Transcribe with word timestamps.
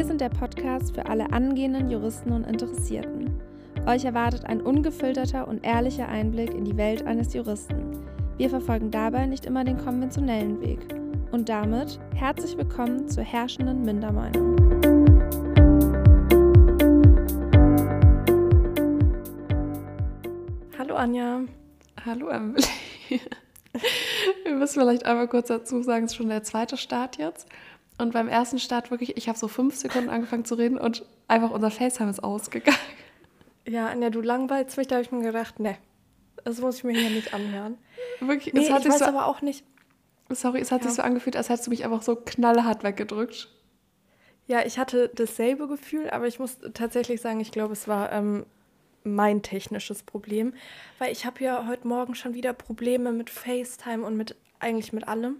Wir 0.00 0.06
sind 0.06 0.22
der 0.22 0.30
Podcast 0.30 0.94
für 0.94 1.04
alle 1.04 1.30
angehenden 1.30 1.90
Juristen 1.90 2.32
und 2.32 2.46
Interessierten. 2.46 3.38
Euch 3.86 4.06
erwartet 4.06 4.46
ein 4.46 4.62
ungefilterter 4.62 5.46
und 5.46 5.62
ehrlicher 5.62 6.08
Einblick 6.08 6.54
in 6.54 6.64
die 6.64 6.78
Welt 6.78 7.06
eines 7.06 7.34
Juristen. 7.34 8.02
Wir 8.38 8.48
verfolgen 8.48 8.90
dabei 8.90 9.26
nicht 9.26 9.44
immer 9.44 9.62
den 9.62 9.76
konventionellen 9.76 10.58
Weg. 10.62 10.78
Und 11.32 11.50
damit 11.50 12.00
herzlich 12.14 12.56
willkommen 12.56 13.08
zur 13.10 13.24
herrschenden 13.24 13.84
Mindermeinung. 13.84 14.56
Hallo 20.78 20.94
Anja. 20.94 21.42
Hallo 22.06 22.28
Emily. 22.28 22.64
Wir 24.44 24.54
müssen 24.54 24.80
vielleicht 24.80 25.04
einmal 25.04 25.28
kurz 25.28 25.48
dazu 25.48 25.82
sagen, 25.82 26.06
es 26.06 26.12
ist 26.12 26.16
schon 26.16 26.30
der 26.30 26.42
zweite 26.42 26.78
Start 26.78 27.18
jetzt. 27.18 27.46
Und 28.00 28.12
beim 28.12 28.28
ersten 28.28 28.58
Start 28.58 28.90
wirklich, 28.90 29.16
ich 29.16 29.28
habe 29.28 29.38
so 29.38 29.46
fünf 29.48 29.76
Sekunden 29.76 30.08
angefangen 30.10 30.44
zu 30.44 30.54
reden 30.54 30.78
und 30.78 31.04
einfach 31.28 31.50
unser 31.50 31.70
FaceTime 31.70 32.10
ist 32.10 32.22
ausgegangen. 32.24 32.78
Ja, 33.68 33.88
Anja, 33.88 34.10
du 34.10 34.20
langweilst 34.22 34.76
mich, 34.78 34.88
da 34.88 34.96
habe 34.96 35.04
ich 35.04 35.12
mir 35.12 35.20
gedacht, 35.22 35.60
ne, 35.60 35.76
das 36.44 36.60
muss 36.60 36.78
ich 36.78 36.84
mir 36.84 36.92
hier 36.98 37.10
nicht 37.10 37.34
anhören. 37.34 37.76
Wirklich, 38.20 38.54
Nee, 38.54 38.64
es 38.64 38.70
hat 38.70 38.78
ich 38.78 38.84
sich 38.84 38.92
weiß 38.94 38.98
so, 39.00 39.04
aber 39.04 39.26
auch 39.26 39.42
nicht. 39.42 39.64
sorry, 40.30 40.60
es 40.60 40.72
hat 40.72 40.82
Ja. 40.82 40.88
sich 40.88 40.96
so 40.96 41.02
angefühlt, 41.02 41.36
als 41.36 41.50
hättest 41.50 41.66
du 41.66 41.70
mich 41.70 41.84
einfach 41.84 42.02
so 42.02 42.16
knallhart 42.16 42.82
weggedrückt. 42.82 43.48
Ja, 44.46 44.64
ich 44.64 44.78
hatte 44.78 45.10
dasselbe 45.14 45.68
Gefühl, 45.68 46.10
aber 46.10 46.26
ich 46.26 46.38
muss 46.38 46.56
tatsächlich 46.74 47.20
sagen, 47.20 47.38
ich 47.40 47.52
glaube, 47.52 47.74
es 47.74 47.86
war 47.86 48.10
ähm, 48.12 48.46
mein 49.04 49.42
technisches 49.42 50.02
Problem, 50.02 50.54
weil 50.98 51.12
ich 51.12 51.26
habe 51.26 51.44
ja 51.44 51.66
heute 51.68 51.86
Morgen 51.86 52.14
schon 52.14 52.34
wieder 52.34 52.52
Probleme 52.54 53.12
mit 53.12 53.30
FaceTime 53.30 54.04
und 54.04 54.16
mit 54.16 54.34
eigentlich 54.58 54.92
mit 54.92 55.06
allem. 55.06 55.36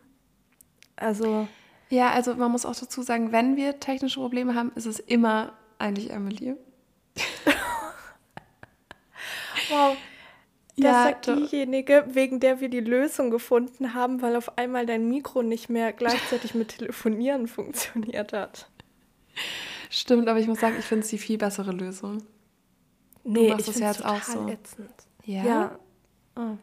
Also, 0.96 1.48
Ja, 1.90 2.10
also 2.12 2.34
man 2.36 2.50
muss 2.52 2.64
auch 2.64 2.74
dazu 2.76 3.02
sagen, 3.02 3.32
wenn 3.32 3.56
wir 3.56 3.80
technische 3.80 4.20
Probleme 4.20 4.54
haben, 4.54 4.72
ist 4.76 4.86
es 4.86 4.98
immer 5.00 5.52
eigentlich 5.78 6.10
Emily. 6.10 6.54
wow. 9.70 9.96
Das 10.76 10.84
Ja, 10.84 11.02
sagt 11.04 11.26
du- 11.26 11.34
diejenige, 11.36 12.06
wegen 12.12 12.40
der 12.40 12.60
wir 12.60 12.68
die 12.68 12.80
Lösung 12.80 13.30
gefunden 13.30 13.92
haben, 13.92 14.22
weil 14.22 14.36
auf 14.36 14.56
einmal 14.56 14.86
dein 14.86 15.08
Mikro 15.08 15.42
nicht 15.42 15.68
mehr 15.68 15.92
gleichzeitig 15.92 16.54
mit 16.54 16.68
Telefonieren 16.78 17.48
funktioniert 17.48 18.32
hat. 18.32 18.70
Stimmt, 19.90 20.28
aber 20.28 20.38
ich 20.38 20.46
muss 20.46 20.60
sagen, 20.60 20.76
ich 20.78 20.84
finde 20.84 21.04
es 21.04 21.10
die 21.10 21.18
viel 21.18 21.38
bessere 21.38 21.72
Lösung. 21.72 22.22
Nee, 23.24 23.50
machst 23.50 23.66
ich 23.68 23.72
finde 23.74 23.86
ja 23.86 23.90
jetzt 23.92 24.04
auch 24.04 24.22
so. 24.22 24.48
ätzend. 24.48 24.90
Ja? 25.24 25.44
Ja. 25.44 25.78
Oh. 26.36 26.56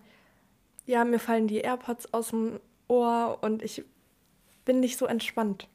ja, 0.86 1.04
mir 1.04 1.20
fallen 1.20 1.48
die 1.48 1.58
AirPods 1.58 2.14
aus 2.14 2.30
dem 2.30 2.60
Ohr 2.88 3.40
und 3.42 3.62
ich 3.62 3.84
bin 4.68 4.80
nicht 4.80 4.98
so 4.98 5.06
entspannt. 5.08 5.68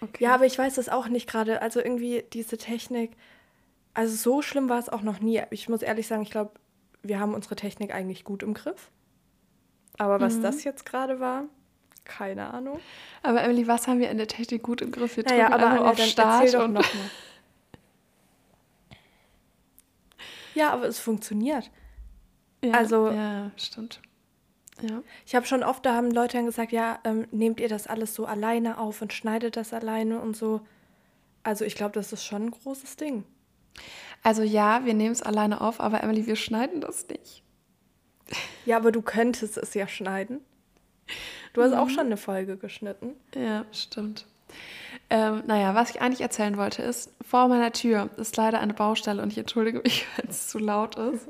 Okay. 0.00 0.22
Ja, 0.24 0.34
aber 0.34 0.46
ich 0.46 0.56
weiß 0.56 0.76
das 0.76 0.88
auch 0.88 1.08
nicht 1.08 1.28
gerade. 1.28 1.60
Also 1.62 1.80
irgendwie 1.80 2.22
diese 2.32 2.56
Technik, 2.56 3.16
also 3.94 4.14
so 4.14 4.42
schlimm 4.42 4.68
war 4.68 4.78
es 4.78 4.88
auch 4.88 5.02
noch 5.02 5.18
nie. 5.18 5.42
Ich 5.50 5.68
muss 5.68 5.82
ehrlich 5.82 6.06
sagen, 6.06 6.22
ich 6.22 6.30
glaube, 6.30 6.52
wir 7.02 7.18
haben 7.18 7.34
unsere 7.34 7.56
Technik 7.56 7.92
eigentlich 7.92 8.22
gut 8.24 8.42
im 8.44 8.54
Griff. 8.54 8.90
Aber 9.98 10.20
was 10.20 10.36
Mhm. 10.36 10.42
das 10.42 10.62
jetzt 10.62 10.86
gerade 10.86 11.18
war, 11.18 11.44
keine 12.04 12.54
Ahnung. 12.54 12.78
Aber 13.24 13.42
Emily, 13.42 13.66
was 13.66 13.88
haben 13.88 13.98
wir 13.98 14.10
in 14.10 14.18
der 14.18 14.28
Technik 14.28 14.62
gut 14.62 14.80
im 14.82 14.92
Griff? 14.92 15.16
Wir 15.16 15.24
Naja, 15.24 15.50
aber 15.50 15.66
Anja, 15.66 15.90
auf 15.90 15.98
Start 15.98 16.54
und 16.54 16.74
noch 16.74 16.94
mal. 16.94 17.02
Ja, 20.54 20.72
aber 20.72 20.86
es 20.86 20.98
funktioniert. 20.98 21.70
Ja, 22.64 22.72
Also- 22.72 23.10
Ja, 23.10 23.50
stimmt. 23.56 24.00
Ja. 24.82 25.02
Ich 25.26 25.34
habe 25.34 25.46
schon 25.46 25.62
oft, 25.62 25.84
da 25.84 25.94
haben 25.94 26.10
Leute 26.10 26.36
dann 26.36 26.46
gesagt, 26.46 26.72
ja, 26.72 26.98
ähm, 27.04 27.26
nehmt 27.30 27.60
ihr 27.60 27.68
das 27.68 27.86
alles 27.86 28.14
so 28.14 28.26
alleine 28.26 28.78
auf 28.78 29.02
und 29.02 29.12
schneidet 29.12 29.56
das 29.56 29.72
alleine 29.72 30.20
und 30.20 30.36
so. 30.36 30.60
Also 31.42 31.64
ich 31.64 31.74
glaube, 31.74 31.92
das 31.92 32.12
ist 32.12 32.24
schon 32.24 32.46
ein 32.46 32.50
großes 32.50 32.96
Ding. 32.96 33.24
Also 34.22 34.42
ja, 34.42 34.84
wir 34.84 34.94
nehmen 34.94 35.12
es 35.12 35.22
alleine 35.22 35.60
auf, 35.60 35.80
aber 35.80 36.02
Emily, 36.02 36.26
wir 36.26 36.36
schneiden 36.36 36.80
das 36.80 37.06
nicht. 37.08 37.42
Ja, 38.66 38.76
aber 38.76 38.92
du 38.92 39.02
könntest 39.02 39.56
es 39.56 39.74
ja 39.74 39.88
schneiden. 39.88 40.40
Du 41.54 41.62
hast 41.62 41.72
auch 41.72 41.88
schon 41.88 42.06
eine 42.06 42.16
Folge 42.16 42.56
geschnitten. 42.56 43.14
Ja, 43.34 43.64
stimmt. 43.72 44.26
Ähm, 45.10 45.44
naja, 45.46 45.74
was 45.74 45.90
ich 45.90 46.02
eigentlich 46.02 46.20
erzählen 46.20 46.58
wollte, 46.58 46.82
ist, 46.82 47.14
vor 47.26 47.48
meiner 47.48 47.72
Tür 47.72 48.10
ist 48.18 48.36
leider 48.36 48.60
eine 48.60 48.74
Baustelle 48.74 49.22
und 49.22 49.32
ich 49.32 49.38
entschuldige 49.38 49.80
mich, 49.80 50.06
wenn 50.16 50.28
es 50.28 50.48
zu 50.48 50.58
laut 50.58 50.96
ist. 50.96 51.28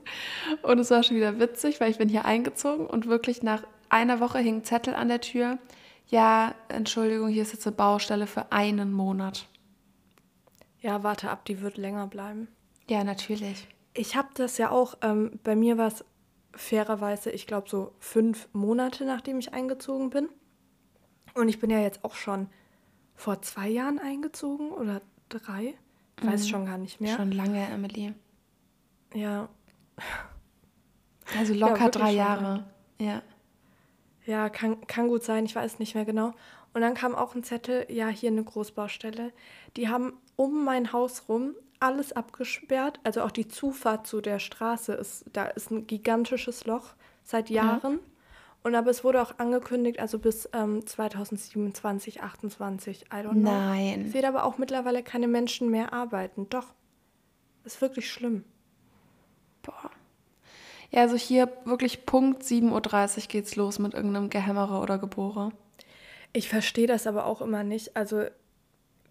Und 0.63 0.79
es 0.79 0.91
war 0.91 1.03
schon 1.03 1.17
wieder 1.17 1.39
witzig, 1.39 1.81
weil 1.81 1.91
ich 1.91 1.99
bin 1.99 2.09
hier 2.09 2.25
eingezogen 2.25 2.87
und 2.87 3.07
wirklich 3.07 3.43
nach 3.43 3.63
einer 3.89 4.21
Woche 4.21 4.39
hing 4.39 4.57
ein 4.57 4.65
Zettel 4.65 4.95
an 4.95 5.09
der 5.09 5.21
Tür. 5.21 5.59
Ja, 6.09 6.55
Entschuldigung, 6.69 7.29
hier 7.29 7.43
ist 7.43 7.53
jetzt 7.53 7.67
eine 7.67 7.77
Baustelle 7.77 8.27
für 8.27 8.51
einen 8.51 8.93
Monat. 8.93 9.47
Ja, 10.81 11.03
warte 11.03 11.31
ab, 11.31 11.45
die 11.45 11.61
wird 11.61 11.77
länger 11.77 12.07
bleiben. 12.07 12.49
Ja, 12.89 13.05
natürlich. 13.05 13.69
Ich 13.95 14.17
habe 14.17 14.29
das 14.35 14.59
ja 14.59 14.71
auch, 14.71 14.97
ähm, 15.03 15.39
bei 15.45 15.55
mir 15.55 15.79
war 15.79 15.89
es 15.89 16.05
fairerweise, 16.53 17.31
ich 17.31 17.47
glaube, 17.47 17.69
so 17.69 17.93
fünf 18.01 18.49
Monate, 18.53 19.05
nachdem 19.05 19.39
ich 19.39 19.53
eingezogen 19.53 20.11
bin. 20.11 20.29
Und 21.35 21.49
ich 21.49 21.61
bin 21.61 21.71
ja 21.71 21.79
jetzt 21.79 22.05
auch 22.05 22.15
schon 22.15 22.49
vor 23.19 23.43
zwei 23.43 23.69
Jahren 23.69 23.99
eingezogen 23.99 24.71
oder 24.71 25.03
drei. 25.29 25.75
Weiß 26.23 26.49
schon 26.49 26.67
gar 26.67 26.79
nicht 26.79 27.01
mehr. 27.01 27.17
Schon 27.17 27.33
lange, 27.33 27.67
Emily. 27.69 28.15
Ja, 29.13 29.49
Also 31.37 31.53
Ja, 31.53 31.67
locker 31.67 31.87
wirklich 31.87 32.03
drei 32.03 32.13
Jahre. 32.13 32.65
Ja. 32.99 33.23
Ja, 34.25 34.49
kann, 34.49 34.87
kann 34.87 35.09
gut 35.09 35.25
sein, 35.25 35.47
ich 35.47 35.55
weiß 35.55 35.79
nicht 35.79 35.95
mehr 35.95 36.05
genau. 36.05 36.33
Und 36.75 36.83
dann 36.83 36.95
kam 36.95 37.15
auch 37.15 37.35
ein 37.35 37.43
Zettel, 37.43 37.87
ja, 37.89 38.09
hier 38.09 38.31
eine 38.31 38.45
Großbaustelle. 38.45 39.33
Die 39.77 39.89
haben 39.89 40.13
um 40.37 40.65
mein 40.65 40.93
Haus 40.93 41.29
rum 41.29 41.55
alles 41.81 42.13
abgesperrt, 42.13 43.01
also 43.05 43.23
auch 43.23 43.31
die 43.31 43.49
Zufahrt 43.49 44.07
zu 44.07 44.21
der 44.21 44.39
Straße 44.39 44.93
ist, 44.93 45.25
da 45.33 45.47
ist 45.47 45.71
ein 45.71 45.87
gigantisches 45.87 46.67
Loch 46.67 46.95
seit 47.23 47.51
Jahren. 47.51 48.01
Und 48.63 48.75
aber 48.75 48.91
es 48.91 49.05
wurde 49.05 49.23
auch 49.23 49.39
angekündigt, 49.39 50.01
also 50.01 50.19
bis 50.19 50.49
ähm, 50.53 50.87
2027, 50.87 52.23
28, 52.23 53.03
I 53.03 53.07
don't 53.17 53.31
know. 53.31 53.51
Nein. 53.51 54.07
Ich 54.07 54.13
sehe 54.13 54.27
aber 54.27 54.45
auch 54.45 54.59
mittlerweile 54.59 55.03
keine 55.03 55.29
Menschen 55.29 55.71
mehr 55.71 55.93
arbeiten. 55.93 56.49
Doch. 56.51 56.75
Ist 57.65 57.81
wirklich 57.81 58.11
schlimm. 58.11 58.45
Boah. 59.63 59.91
Ja, 60.91 61.03
also 61.03 61.17
hier 61.17 61.53
wirklich 61.65 62.07
Punkt 62.07 62.43
7.30 62.43 62.73
Uhr 62.73 63.23
geht's 63.29 63.57
los 63.57 63.79
mit 63.79 63.95
irgendeinem 63.95 64.31
Gehämmerer 64.31 64.81
oder 64.83 64.99
Gebohre. 64.99 65.53
Ich 66.33 66.49
verstehe 66.49 66.87
das 66.87 67.07
aber 67.07 67.27
auch 67.27 67.41
immer 67.41 67.63
nicht. 67.65 67.97
Also 67.97 68.25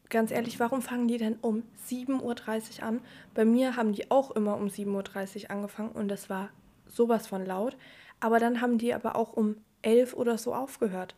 ganz 0.10 0.32
ehrlich, 0.32 0.60
warum 0.60 0.82
fangen 0.82 1.08
die 1.08 1.18
denn 1.18 1.38
um 1.42 1.64
7.30 1.88 2.80
Uhr 2.80 2.84
an? 2.88 3.02
Bei 3.34 3.46
mir 3.46 3.76
haben 3.76 3.94
die 3.94 4.10
auch 4.10 4.32
immer 4.32 4.56
um 4.58 4.68
7.30 4.68 5.44
Uhr 5.44 5.52
angefangen 5.52 5.92
und 5.92 6.08
das 6.08 6.30
war 6.30 6.50
sowas 6.88 7.28
von 7.28 7.46
laut. 7.46 7.78
Aber 8.20 8.40
dann 8.40 8.62
haben 8.62 8.78
die 8.78 8.94
aber 8.94 9.16
auch 9.16 9.34
um 9.34 9.58
11 9.82 10.14
oder 10.16 10.38
so 10.38 10.54
aufgehört. 10.54 11.16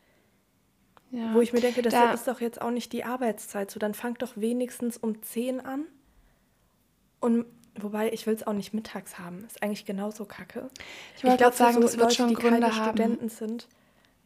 Ja. 1.11 1.33
Wo 1.33 1.41
ich 1.41 1.53
mir 1.53 1.61
denke, 1.61 1.81
das 1.81 1.93
Da- 1.93 2.11
ist 2.13 2.27
doch 2.27 2.39
jetzt 2.41 2.61
auch 2.61 2.71
nicht 2.71 2.93
die 2.93 3.03
Arbeitszeit. 3.03 3.71
So, 3.71 3.79
dann 3.79 3.93
fangt 3.93 4.21
doch 4.21 4.33
wenigstens 4.35 4.97
um 4.97 5.21
10 5.23 5.59
an. 5.59 5.85
Und 7.19 7.45
wobei, 7.79 8.11
ich 8.11 8.27
will 8.27 8.33
es 8.35 8.45
auch 8.45 8.53
nicht 8.53 8.73
mittags 8.73 9.17
haben. 9.17 9.43
Ist 9.45 9.63
eigentlich 9.63 9.85
genauso 9.85 10.25
kacke. 10.25 10.69
Ich 11.17 11.23
wollte 11.23 11.37
glaub, 11.37 11.55
gerade 11.55 11.57
sagen, 11.57 11.75
für 11.75 11.81
das 11.81 11.97
wird 11.97 12.13
schon 12.13 12.27
die 12.29 12.35
Gründe 12.35 12.59
keine 12.59 12.75
haben. 12.75 12.97
Studenten 12.97 13.29
sind. 13.29 13.67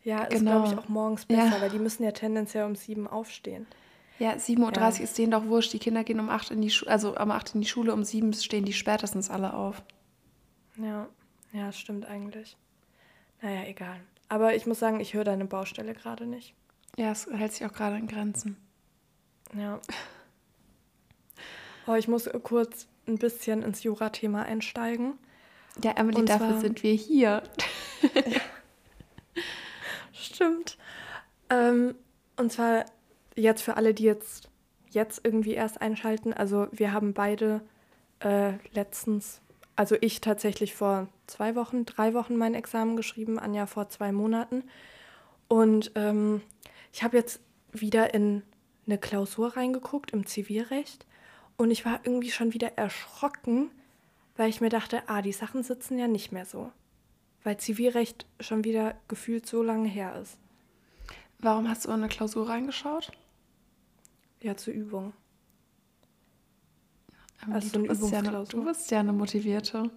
Ja, 0.03 0.23
ist, 0.23 0.39
Genau. 0.39 0.61
glaube 0.63 0.73
ich, 0.73 0.77
auch 0.77 0.89
morgens 0.89 1.25
Ja. 1.29 1.45
besser, 1.45 1.61
weil 1.61 1.69
die 1.69 1.79
müssen 1.79 2.03
ja 2.03 2.11
tendenziell 2.11 2.65
um 2.65 2.75
7 2.75 3.07
aufstehen. 3.07 3.65
Ja, 4.19 4.37
7.30 4.37 4.99
Uhr 4.99 4.99
Ja. 4.99 5.03
ist 5.05 5.17
denen 5.17 5.31
doch 5.31 5.45
wurscht. 5.45 5.71
Die 5.73 5.79
Kinder 5.79 6.03
gehen 6.03 6.19
um 6.19 6.29
8 6.29 6.51
in 6.51 6.61
die 6.61 6.69
Schule, 6.69 6.91
also 6.91 7.17
um 7.17 7.31
8 7.31 7.55
in 7.55 7.61
die 7.61 7.67
Schule, 7.67 7.93
um 7.93 8.03
7 8.03 8.33
stehen 8.33 8.65
die 8.65 8.73
spätestens 8.73 9.29
alle 9.29 9.53
auf. 9.53 9.81
Ja, 10.75 11.07
ja, 11.53 11.71
stimmt 11.71 12.05
eigentlich. 12.05 12.57
Naja, 13.41 13.63
egal. 13.65 13.99
Aber 14.29 14.55
ich 14.55 14.65
muss 14.65 14.79
sagen, 14.79 14.99
ich 14.99 15.13
höre 15.13 15.23
deine 15.23 15.45
Baustelle 15.45 15.93
gerade 15.93 16.25
nicht. 16.25 16.53
Ja, 16.97 17.11
es 17.11 17.27
hält 17.27 17.53
sich 17.53 17.65
auch 17.65 17.73
gerade 17.73 17.97
in 17.97 18.07
Grenzen. 18.07 18.57
Ja. 19.55 19.79
Oh, 21.87 21.95
ich 21.95 22.07
muss 22.07 22.29
kurz 22.43 22.87
ein 23.07 23.17
bisschen 23.17 23.61
ins 23.63 23.83
Jura-Thema 23.83 24.43
einsteigen. 24.43 25.13
Ja, 25.83 25.91
Emily, 25.91 26.19
Und 26.19 26.29
dafür 26.29 26.49
zwar- 26.51 26.61
sind 26.61 26.83
wir 26.83 26.93
hier. 26.93 27.43
Stimmt. 30.13 30.77
Ähm, 31.49 31.95
und 32.37 32.51
zwar 32.51 32.85
jetzt 33.35 33.61
für 33.63 33.75
alle, 33.77 33.93
die 33.93 34.03
jetzt, 34.03 34.49
jetzt 34.89 35.21
irgendwie 35.23 35.53
erst 35.53 35.81
einschalten. 35.81 36.33
Also 36.33 36.67
wir 36.71 36.91
haben 36.93 37.13
beide 37.13 37.61
äh, 38.19 38.53
letztens, 38.73 39.41
also 39.75 39.95
ich 40.01 40.21
tatsächlich 40.21 40.73
vor 40.73 41.07
zwei 41.27 41.55
Wochen, 41.55 41.85
drei 41.85 42.13
Wochen 42.13 42.37
mein 42.37 42.53
Examen 42.53 42.95
geschrieben, 42.95 43.39
Anja 43.39 43.65
vor 43.65 43.89
zwei 43.89 44.11
Monaten. 44.11 44.63
Und 45.47 45.91
ähm, 45.95 46.41
ich 46.91 47.03
habe 47.03 47.17
jetzt 47.17 47.41
wieder 47.71 48.13
in 48.13 48.43
eine 48.85 48.97
Klausur 48.97 49.55
reingeguckt 49.55 50.11
im 50.11 50.25
Zivilrecht. 50.25 51.05
Und 51.57 51.71
ich 51.71 51.85
war 51.85 52.01
irgendwie 52.03 52.31
schon 52.31 52.53
wieder 52.53 52.77
erschrocken, 52.77 53.71
weil 54.35 54.49
ich 54.49 54.61
mir 54.61 54.69
dachte, 54.69 55.03
ah, 55.07 55.21
die 55.21 55.31
Sachen 55.31 55.63
sitzen 55.63 55.97
ja 55.97 56.07
nicht 56.07 56.31
mehr 56.31 56.45
so. 56.45 56.71
Weil 57.43 57.57
Zivilrecht 57.57 58.25
schon 58.39 58.63
wieder 58.63 58.95
gefühlt 59.07 59.45
so 59.45 59.63
lange 59.63 59.87
her 59.87 60.19
ist. 60.21 60.37
Warum 61.39 61.67
hast 61.67 61.85
du 61.85 61.89
in 61.89 61.95
eine 61.95 62.07
Klausur 62.07 62.47
reingeschaut? 62.47 63.11
Ja, 64.41 64.55
zur 64.55 64.73
Übung. 64.73 65.13
Also 67.51 67.79
du, 67.79 67.87
bist 67.87 68.11
ja 68.11 68.19
eine, 68.19 68.43
du 68.43 68.63
bist 68.63 68.91
ja 68.91 68.99
eine 68.99 69.13
motivierte. 69.13 69.89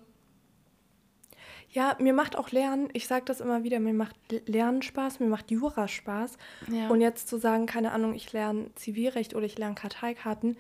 Ja, 1.71 1.97
mir 2.01 2.13
macht 2.13 2.37
auch 2.37 2.53
Lernen, 2.53 2.89
ich 2.93 3.07
sage 3.07 3.25
das 3.27 3.41
immer 3.41 3.65
wieder, 3.65 3.81
mir 3.81 3.93
macht 3.93 4.17
Lernen 4.47 4.83
Spaß, 4.83 5.21
mir 5.21 5.27
macht 5.27 5.51
Jura 5.51 5.89
Spaß. 5.89 6.39
Ja. 6.71 6.89
Und 6.89 7.01
jetzt 7.01 7.29
zu 7.29 7.39
sagen, 7.39 7.67
keine 7.67 7.93
Ahnung, 7.93 8.15
ich 8.15 8.33
lerne 8.33 8.75
Zivilrecht 8.77 9.35
oder 9.35 9.45
ich 9.45 9.59
lerne 9.59 9.75
Karteikarten, 9.75 10.57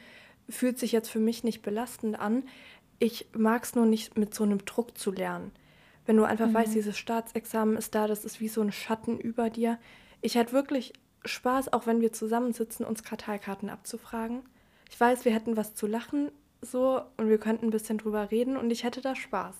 fühlt 0.48 0.78
sich 0.78 0.92
jetzt 0.92 1.08
für 1.08 1.18
mich 1.18 1.44
nicht 1.44 1.62
belastend 1.62 2.18
an. 2.18 2.44
Ich 2.98 3.28
mag 3.36 3.64
es 3.64 3.74
nur 3.74 3.86
nicht 3.86 4.18
mit 4.18 4.34
so 4.34 4.44
einem 4.44 4.64
Druck 4.64 4.98
zu 4.98 5.10
lernen. 5.10 5.52
Wenn 6.06 6.16
du 6.16 6.24
einfach 6.24 6.48
mhm. 6.48 6.54
weißt, 6.54 6.74
dieses 6.74 6.98
Staatsexamen 6.98 7.76
ist 7.76 7.94
da, 7.94 8.06
das 8.06 8.24
ist 8.24 8.40
wie 8.40 8.48
so 8.48 8.60
ein 8.60 8.72
Schatten 8.72 9.18
über 9.18 9.50
dir. 9.50 9.78
Ich 10.20 10.34
hätte 10.34 10.52
wirklich 10.52 10.92
Spaß, 11.24 11.72
auch 11.72 11.86
wenn 11.86 12.00
wir 12.00 12.12
zusammensitzen, 12.12 12.86
uns 12.86 13.02
Karteikarten 13.02 13.70
abzufragen. 13.70 14.42
Ich 14.90 14.98
weiß, 14.98 15.24
wir 15.24 15.32
hätten 15.32 15.56
was 15.56 15.74
zu 15.74 15.86
lachen 15.86 16.30
so 16.62 17.02
und 17.16 17.28
wir 17.28 17.38
könnten 17.38 17.66
ein 17.66 17.70
bisschen 17.70 17.98
drüber 17.98 18.30
reden 18.30 18.56
und 18.56 18.70
ich 18.70 18.84
hätte 18.84 19.00
da 19.00 19.14
Spaß. 19.14 19.56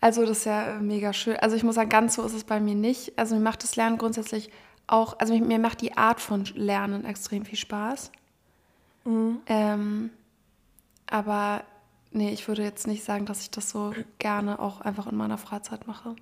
Also 0.00 0.22
das 0.22 0.38
ist 0.38 0.44
ja 0.46 0.76
äh, 0.76 0.80
mega 0.80 1.12
schön. 1.12 1.36
Also 1.36 1.56
ich 1.56 1.62
muss 1.62 1.74
sagen, 1.74 1.90
ganz 1.90 2.14
so 2.14 2.24
ist 2.24 2.32
es 2.32 2.44
bei 2.44 2.58
mir 2.58 2.74
nicht. 2.74 3.18
Also 3.18 3.34
mir 3.34 3.42
macht 3.42 3.62
das 3.62 3.76
Lernen 3.76 3.98
grundsätzlich 3.98 4.50
auch, 4.86 5.18
also 5.18 5.36
mir 5.36 5.58
macht 5.58 5.82
die 5.82 5.96
Art 5.96 6.20
von 6.20 6.44
Lernen 6.54 7.04
extrem 7.04 7.44
viel 7.44 7.58
Spaß. 7.58 8.10
Mhm. 9.04 9.40
Ähm, 9.46 10.10
aber 11.06 11.64
nee, 12.12 12.30
ich 12.30 12.48
würde 12.48 12.62
jetzt 12.62 12.86
nicht 12.86 13.04
sagen, 13.04 13.26
dass 13.26 13.42
ich 13.42 13.50
das 13.50 13.70
so 13.70 13.92
gerne 14.18 14.58
auch 14.58 14.80
einfach 14.80 15.06
in 15.06 15.16
meiner 15.16 15.38
Freizeit 15.38 15.86
mache. 15.86 16.16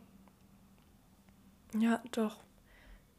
Ja, 1.79 2.01
doch. 2.13 2.37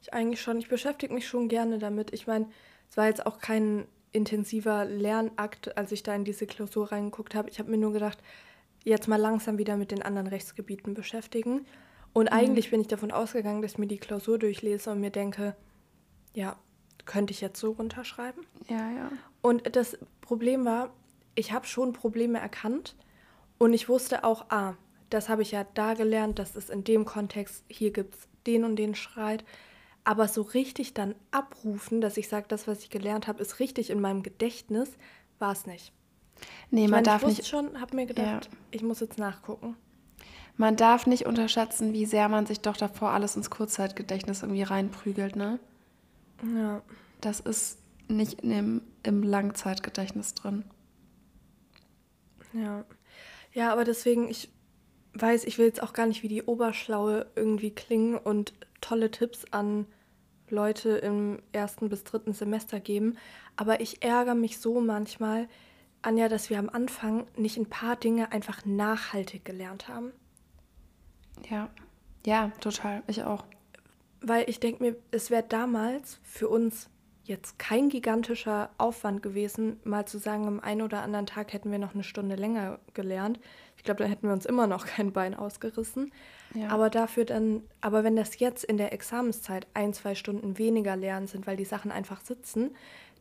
Ich 0.02 0.14
eigentlich 0.14 0.42
schon. 0.42 0.58
Ich 0.58 0.70
beschäftige 0.70 1.14
mich 1.14 1.28
schon 1.28 1.50
gerne 1.50 1.78
damit. 1.78 2.14
Ich 2.14 2.28
meine, 2.28 2.48
es 2.90 2.98
war 2.98 3.06
jetzt 3.06 3.26
auch 3.26 3.40
kein 3.40 3.86
intensiver 4.12 4.86
Lernakt, 4.86 5.78
als 5.78 5.92
ich 5.92 6.04
da 6.04 6.16
in 6.16 6.24
diese 6.24 6.48
Klausur 6.48 6.92
reingeguckt 6.92 7.36
habe. 7.36 7.50
Ich 7.50 7.60
habe 7.60 7.70
mir 7.70 7.78
nur 7.78 7.94
gedacht, 7.94 8.20
jetzt 8.84 9.08
mal 9.08 9.18
langsam 9.18 9.58
wieder 9.58 9.78
mit 9.78 9.92
den 9.92 10.02
anderen 10.02 10.28
Rechtsgebieten 10.28 10.94
beschäftigen. 10.94 11.66
Und 12.14 12.26
mhm. 12.26 12.38
eigentlich 12.38 12.72
bin 12.72 12.82
ich 12.82 12.88
davon 12.88 13.12
ausgegangen, 13.12 13.62
dass 13.62 13.74
ich 13.74 13.78
mir 13.78 13.88
die 13.88 13.98
Klausur 13.98 14.40
durchlese 14.40 14.92
und 14.92 15.00
mir 15.00 15.12
denke, 15.12 15.56
ja, 16.34 16.58
könnte 17.06 17.32
ich 17.32 17.42
jetzt 17.42 17.60
so 17.60 17.72
runterschreiben? 17.72 18.46
Ja, 18.68 18.92
ja. 18.92 19.12
Und 19.42 19.76
das 19.76 19.98
Problem 20.22 20.66
war, 20.66 20.94
ich 21.36 21.52
habe 21.52 21.66
schon 21.66 21.94
Probleme 21.94 22.40
erkannt 22.40 22.96
und 23.58 23.74
ich 23.74 23.90
wusste 23.90 24.24
auch, 24.24 24.46
ah, 24.50 24.76
das 25.10 25.30
habe 25.30 25.42
ich 25.42 25.52
ja 25.52 25.66
da 25.74 25.94
gelernt, 25.94 26.40
das 26.40 26.56
ist 26.56 26.70
in 26.70 26.84
dem 26.84 27.06
Kontext, 27.06 27.64
hier 27.68 27.92
gibt 27.92 28.16
es 28.16 28.28
den 28.46 28.64
und 28.64 28.76
den 28.76 28.96
Streit. 28.96 29.44
Aber 30.10 30.28
so 30.28 30.42
richtig 30.42 30.96
dann 30.96 31.14
abrufen, 31.30 32.02
dass 32.02 32.18
ich 32.18 32.30
sage, 32.30 32.48
das, 32.48 32.68
was 32.68 32.80
ich 32.80 32.90
gelernt 32.90 33.28
habe, 33.28 33.44
ist 33.44 33.60
richtig 33.60 33.92
in 33.92 34.02
meinem 34.02 34.24
Gedächtnis, 34.24 34.90
war 35.38 35.52
es 35.52 35.68
nicht. 35.68 35.94
Nee, 36.72 36.86
man 36.86 36.90
meine, 36.90 37.04
darf 37.04 37.22
ich 37.22 37.38
nicht. 37.38 37.48
schon, 37.48 37.80
habe 37.80 37.96
mir 37.96 38.08
gedacht, 38.08 38.46
ja. 38.46 38.58
ich 38.72 38.82
muss 38.82 39.02
jetzt 39.02 39.20
nachgucken. 39.20 39.76
Man 40.58 40.76
darf 40.76 41.06
nicht 41.06 41.28
unterschätzen, 41.28 41.94
wie 41.94 42.08
sehr 42.08 42.28
man 42.28 42.48
sich 42.48 42.60
doch 42.60 42.76
davor 42.76 43.12
alles 43.12 43.36
ins 43.36 43.52
Kurzzeitgedächtnis 43.52 44.42
irgendwie 44.42 44.64
reinprügelt, 44.64 45.36
ne? 45.36 45.60
Ja. 46.56 46.82
Das 47.22 47.40
ist 47.40 47.78
nicht 48.08 48.42
dem, 48.42 48.82
im 49.04 49.22
Langzeitgedächtnis 49.22 50.34
drin. 50.34 50.66
Ja. 52.54 52.84
Ja, 53.54 53.72
aber 53.72 53.84
deswegen, 53.84 54.28
ich 54.28 54.50
weiß, 55.14 55.44
ich 55.44 55.60
will 55.60 55.68
jetzt 55.68 55.84
auch 55.84 55.94
gar 55.94 56.08
nicht 56.08 56.24
wie 56.24 56.30
die 56.30 56.42
Oberschlaue 56.42 57.28
irgendwie 57.36 57.70
klingen 57.70 58.18
und 58.18 58.54
tolle 58.82 59.12
Tipps 59.12 59.46
an 59.52 59.86
Leute 60.52 60.90
im 60.90 61.40
ersten 61.52 61.90
bis 61.90 62.04
dritten 62.04 62.34
Semester 62.34 62.80
geben. 62.80 63.18
Aber 63.56 63.82
ich 63.82 64.04
ärgere 64.04 64.36
mich 64.36 64.60
so 64.60 64.82
manchmal, 64.82 65.48
Anja, 66.02 66.30
dass 66.30 66.50
wir 66.50 66.60
am 66.60 66.70
Anfang 66.70 67.28
nicht 67.36 67.58
ein 67.58 67.70
paar 67.70 67.96
Dinge 67.96 68.32
einfach 68.32 68.66
nachhaltig 68.66 69.44
gelernt 69.44 69.88
haben. 69.88 70.14
Ja, 71.50 71.70
ja, 72.26 72.52
total. 72.60 73.04
Ich 73.08 73.24
auch. 73.24 73.46
Weil 74.22 74.50
ich 74.50 74.60
denke 74.60 74.84
mir, 74.84 74.96
es 75.12 75.30
wäre 75.30 75.44
damals 75.44 76.20
für 76.24 76.50
uns 76.50 76.90
jetzt 77.24 77.60
kein 77.60 77.90
gigantischer 77.90 78.72
Aufwand 78.78 79.22
gewesen, 79.22 79.80
mal 79.84 80.06
zu 80.06 80.18
sagen, 80.18 80.48
am 80.48 80.60
einen 80.60 80.82
oder 80.82 81.04
anderen 81.04 81.28
Tag 81.28 81.54
hätten 81.54 81.72
wir 81.72 81.80
noch 81.80 81.94
eine 81.94 82.04
Stunde 82.04 82.36
länger 82.36 82.80
gelernt. 82.94 83.40
Ich 83.78 83.84
glaube, 83.84 84.04
da 84.04 84.10
hätten 84.10 84.28
wir 84.28 84.34
uns 84.34 84.46
immer 84.46 84.68
noch 84.68 84.86
kein 84.86 85.14
Bein 85.14 85.36
ausgerissen. 85.36 86.12
Ja. 86.54 86.70
Aber 86.70 86.90
dafür 86.90 87.26
dann, 87.26 87.62
aber 87.82 88.04
wenn 88.04 88.16
das 88.16 88.40
jetzt 88.40 88.64
in 88.64 88.78
der 88.78 88.94
Examenszeit 88.94 89.68
ein, 89.74 89.94
zwei 89.94 90.16
Stunden 90.16 90.58
weniger 90.58 90.96
lernen 90.96 91.28
sind, 91.28 91.46
weil 91.46 91.58
die 91.58 91.66
Sachen 91.66 91.92
einfach 91.92 92.22
sitzen, 92.22 92.72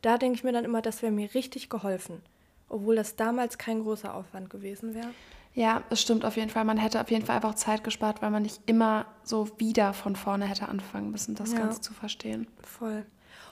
da 0.01 0.17
denke 0.17 0.35
ich 0.37 0.43
mir 0.43 0.51
dann 0.51 0.65
immer, 0.65 0.81
das 0.81 1.01
wäre 1.01 1.11
mir 1.11 1.33
richtig 1.33 1.69
geholfen 1.69 2.21
obwohl 2.69 2.95
das 2.95 3.15
damals 3.15 3.57
kein 3.57 3.81
großer 3.81 4.13
Aufwand 4.13 4.49
gewesen 4.49 4.93
wäre. 4.93 5.09
Ja, 5.55 5.83
das 5.89 6.01
stimmt 6.01 6.23
auf 6.23 6.37
jeden 6.37 6.49
Fall. 6.49 6.63
Man 6.63 6.77
hätte 6.77 7.01
auf 7.01 7.09
jeden 7.09 7.25
Fall 7.25 7.35
einfach 7.35 7.55
Zeit 7.55 7.83
gespart, 7.83 8.21
weil 8.21 8.29
man 8.29 8.43
nicht 8.43 8.61
immer 8.67 9.07
so 9.23 9.49
wieder 9.57 9.93
von 9.93 10.15
vorne 10.15 10.45
hätte 10.45 10.69
anfangen 10.69 11.11
müssen, 11.11 11.35
das 11.35 11.51
ja. 11.51 11.59
Ganze 11.59 11.81
zu 11.81 11.93
verstehen. 11.93 12.47
Voll. 12.61 13.05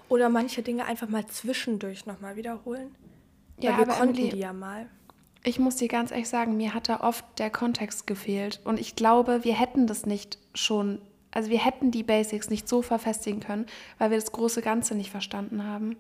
Oder 0.08 0.30
manche 0.30 0.62
Dinge 0.62 0.86
einfach 0.86 1.10
mal 1.10 1.26
zwischendurch 1.26 2.06
nochmal 2.06 2.36
wiederholen. 2.36 2.96
Ja, 3.60 3.72
weil 3.72 3.88
wir 3.88 3.94
konnten 3.96 4.16
Emily, 4.16 4.30
die 4.30 4.38
ja 4.38 4.54
mal. 4.54 4.88
Ich 5.44 5.60
muss 5.60 5.78
dir 5.78 5.88
ganz 5.88 6.12
ehrlich 6.12 6.30
sagen, 6.30 6.58
mir 6.58 6.74
hat 6.74 6.90
da 6.90 7.02
oft 7.02 7.24
der 7.38 7.50
Kontext 7.50 8.08
gefehlt. 8.08 8.60
Und 8.64 8.80
ich 8.80 8.96
glaube, 8.96 9.44
wir 9.44 9.58
hätten 9.58 9.88
das 9.88 10.06
nicht 10.06 10.38
schon, 10.54 11.02
also 11.32 11.50
wir 11.50 11.64
hätten 11.64 11.92
die 11.92 12.04
Basics 12.04 12.50
nicht 12.50 12.68
so 12.68 12.82
verfestigen 12.82 13.40
können, 13.40 13.66
weil 13.98 14.12
wir 14.12 14.18
das 14.18 14.32
große 14.32 14.62
Ganze 14.62 14.96
nicht 14.96 15.12
verstanden 15.12 15.64
haben. 15.64 15.96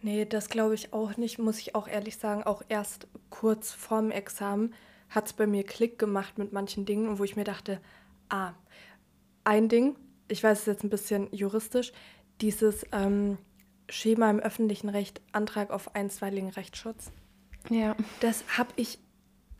Nee, 0.00 0.24
das 0.24 0.48
glaube 0.48 0.74
ich 0.74 0.92
auch 0.92 1.16
nicht, 1.16 1.38
muss 1.38 1.58
ich 1.58 1.74
auch 1.74 1.88
ehrlich 1.88 2.16
sagen. 2.16 2.44
Auch 2.44 2.62
erst 2.68 3.08
kurz 3.30 3.72
vorm 3.72 4.10
Examen 4.10 4.74
hat 5.10 5.26
es 5.26 5.32
bei 5.32 5.46
mir 5.46 5.64
Klick 5.64 5.98
gemacht 5.98 6.38
mit 6.38 6.52
manchen 6.52 6.84
Dingen, 6.84 7.18
wo 7.18 7.24
ich 7.24 7.36
mir 7.36 7.44
dachte, 7.44 7.80
ah, 8.28 8.52
ein 9.44 9.68
Ding, 9.68 9.96
ich 10.28 10.42
weiß 10.42 10.60
es 10.60 10.66
jetzt 10.66 10.84
ein 10.84 10.90
bisschen 10.90 11.28
juristisch, 11.32 11.92
dieses 12.40 12.86
ähm, 12.92 13.38
Schema 13.88 14.30
im 14.30 14.38
öffentlichen 14.38 14.88
Recht, 14.88 15.20
Antrag 15.32 15.70
auf 15.70 15.94
einstweiligen 15.96 16.50
Rechtsschutz. 16.50 17.10
Ja. 17.70 17.96
Das 18.20 18.44
habe 18.56 18.70
ich 18.76 18.98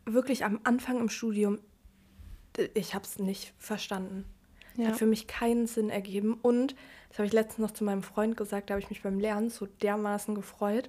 wirklich 0.05 0.45
am 0.45 0.61
Anfang 0.65 0.99
im 0.99 1.09
Studium, 1.09 1.59
ich 2.75 2.95
habe 2.95 3.05
es 3.05 3.19
nicht 3.19 3.53
verstanden. 3.59 4.25
Ja. 4.77 4.89
Hat 4.89 4.97
für 4.97 5.07
mich 5.07 5.27
keinen 5.27 5.67
Sinn 5.67 5.91
ergeben. 5.91 6.39
Und, 6.41 6.75
das 7.09 7.19
habe 7.19 7.27
ich 7.27 7.33
letztens 7.33 7.59
noch 7.59 7.73
zu 7.73 7.85
meinem 7.85 8.03
Freund 8.03 8.37
gesagt, 8.37 8.71
da 8.71 8.75
habe 8.75 8.83
ich 8.83 8.91
mich 8.91 9.03
beim 9.03 9.19
Lernen 9.19 9.51
so 9.51 9.67
dermaßen 9.67 10.35
gefreut, 10.35 10.89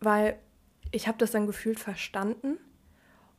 weil 0.00 0.38
ich 0.90 1.06
habe 1.06 1.18
das 1.18 1.30
dann 1.30 1.46
gefühlt 1.46 1.78
verstanden. 1.78 2.58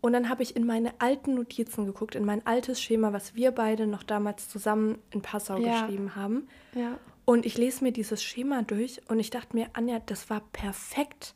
Und 0.02 0.14
dann 0.14 0.30
habe 0.30 0.42
ich 0.42 0.56
in 0.56 0.66
meine 0.66 0.94
alten 1.00 1.36
Notizen 1.36 1.86
geguckt, 1.86 2.16
in 2.16 2.26
mein 2.26 2.46
altes 2.46 2.82
Schema, 2.82 3.14
was 3.14 3.36
wir 3.36 3.52
beide 3.52 3.86
noch 3.86 4.04
damals 4.04 4.50
zusammen 4.50 4.98
in 5.12 5.22
Passau 5.22 5.58
ja. 5.58 5.82
geschrieben 5.82 6.16
haben. 6.16 6.48
Ja. 6.74 6.98
Und 7.26 7.46
ich 7.46 7.58
lese 7.58 7.84
mir 7.84 7.92
dieses 7.92 8.24
Schema 8.24 8.64
durch 8.64 9.02
und 9.10 9.20
ich 9.20 9.30
dachte 9.30 9.56
mir, 9.56 9.70
Anja, 9.74 10.00
das 10.00 10.30
war 10.30 10.42
perfekt. 10.54 11.36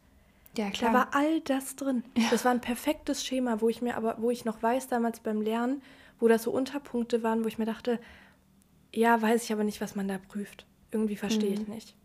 Ja, 0.57 0.69
klar. 0.69 0.91
Da 0.91 0.97
war 0.97 1.07
all 1.13 1.41
das 1.41 1.75
drin. 1.75 2.03
Ja. 2.17 2.25
Das 2.31 2.45
war 2.45 2.51
ein 2.51 2.62
perfektes 2.62 3.25
Schema, 3.25 3.62
wo 3.62 3.69
ich 3.69 3.81
mir 3.81 3.97
aber, 3.97 4.15
wo 4.19 4.31
ich 4.31 4.45
noch 4.45 4.62
weiß, 4.62 4.88
damals 4.88 5.19
beim 5.19 5.41
Lernen, 5.41 5.81
wo 6.19 6.27
das 6.27 6.43
so 6.43 6.51
Unterpunkte 6.51 7.24
waren, 7.24 7.43
wo 7.43 7.47
ich 7.47 7.57
mir 7.57 7.65
dachte, 7.65 8.00
ja, 8.93 9.21
weiß 9.21 9.43
ich 9.43 9.51
aber 9.51 9.63
nicht, 9.63 9.81
was 9.81 9.95
man 9.95 10.07
da 10.07 10.17
prüft. 10.17 10.65
Irgendwie 10.91 11.17
verstehe 11.17 11.50
mhm. 11.50 11.62
ich 11.62 11.67
nicht. 11.67 11.95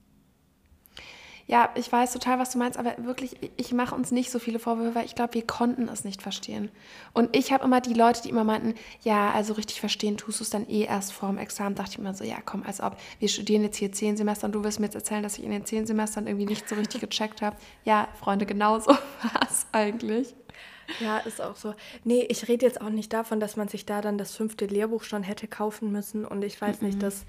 Ja, 1.50 1.71
ich 1.75 1.90
weiß 1.90 2.12
total, 2.12 2.38
was 2.38 2.52
du 2.52 2.59
meinst, 2.59 2.78
aber 2.78 2.95
wirklich, 2.99 3.37
ich 3.57 3.73
mache 3.73 3.92
uns 3.92 4.12
nicht 4.12 4.30
so 4.30 4.38
viele 4.38 4.61
Vorwürfe, 4.61 4.95
weil 4.95 5.04
ich 5.04 5.16
glaube, 5.16 5.35
wir 5.35 5.45
konnten 5.45 5.88
es 5.88 6.04
nicht 6.04 6.23
verstehen. 6.23 6.71
Und 7.12 7.35
ich 7.37 7.52
habe 7.52 7.64
immer 7.64 7.80
die 7.80 7.92
Leute, 7.92 8.23
die 8.23 8.28
immer 8.28 8.45
meinten, 8.45 8.76
ja, 9.02 9.33
also 9.33 9.54
richtig 9.54 9.80
verstehen 9.80 10.16
tust 10.16 10.38
du 10.38 10.45
es 10.45 10.50
dann 10.50 10.69
eh 10.69 10.85
erst 10.85 11.12
vor 11.12 11.28
dem 11.28 11.38
Examen, 11.38 11.75
dachte 11.75 11.90
ich 11.95 11.99
immer 11.99 12.14
so, 12.14 12.23
ja, 12.23 12.37
komm, 12.45 12.62
als 12.62 12.80
ob 12.80 12.97
wir 13.19 13.26
studieren 13.26 13.64
jetzt 13.64 13.78
hier 13.78 13.90
zehn 13.90 14.16
Semester 14.16 14.47
und 14.47 14.52
du 14.52 14.62
wirst 14.62 14.78
mir 14.78 14.87
jetzt 14.87 14.95
erzählen, 14.95 15.25
dass 15.25 15.38
ich 15.38 15.45
in 15.45 15.50
den 15.50 15.66
zehn 15.66 15.87
Semestern 15.87 16.28
irgendwie 16.28 16.47
nicht 16.47 16.69
so 16.69 16.76
richtig 16.76 17.00
gecheckt 17.00 17.42
habe. 17.42 17.57
Ja, 17.85 18.07
Freunde, 18.21 18.47
genau 18.47 18.78
so 18.78 18.90
war 19.23 19.42
es 19.42 19.66
eigentlich. 19.73 20.37
Ja, 21.00 21.19
ist 21.19 21.42
auch 21.42 21.57
so. 21.57 21.75
Nee, 22.04 22.26
ich 22.28 22.47
rede 22.47 22.64
jetzt 22.64 22.80
auch 22.80 22.90
nicht 22.90 23.12
davon, 23.12 23.40
dass 23.40 23.57
man 23.57 23.66
sich 23.66 23.85
da 23.85 24.00
dann 24.00 24.19
das 24.19 24.37
fünfte 24.37 24.66
Lehrbuch 24.66 25.02
schon 25.02 25.25
hätte 25.25 25.49
kaufen 25.49 25.90
müssen 25.90 26.25
und 26.25 26.45
ich 26.45 26.61
weiß 26.61 26.80
mhm. 26.80 26.87
nicht, 26.87 27.02
das 27.02 27.25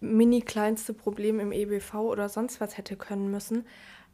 mini 0.00 0.40
kleinste 0.40 0.94
Problem 0.94 1.40
im 1.40 1.52
EBV 1.52 1.94
oder 1.94 2.28
sonst 2.28 2.60
was 2.60 2.76
hätte 2.76 2.96
können 2.96 3.30
müssen. 3.30 3.66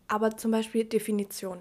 Aber 0.08 0.36
zum 0.36 0.50
Beispiel 0.50 0.84
Definition. 0.84 1.58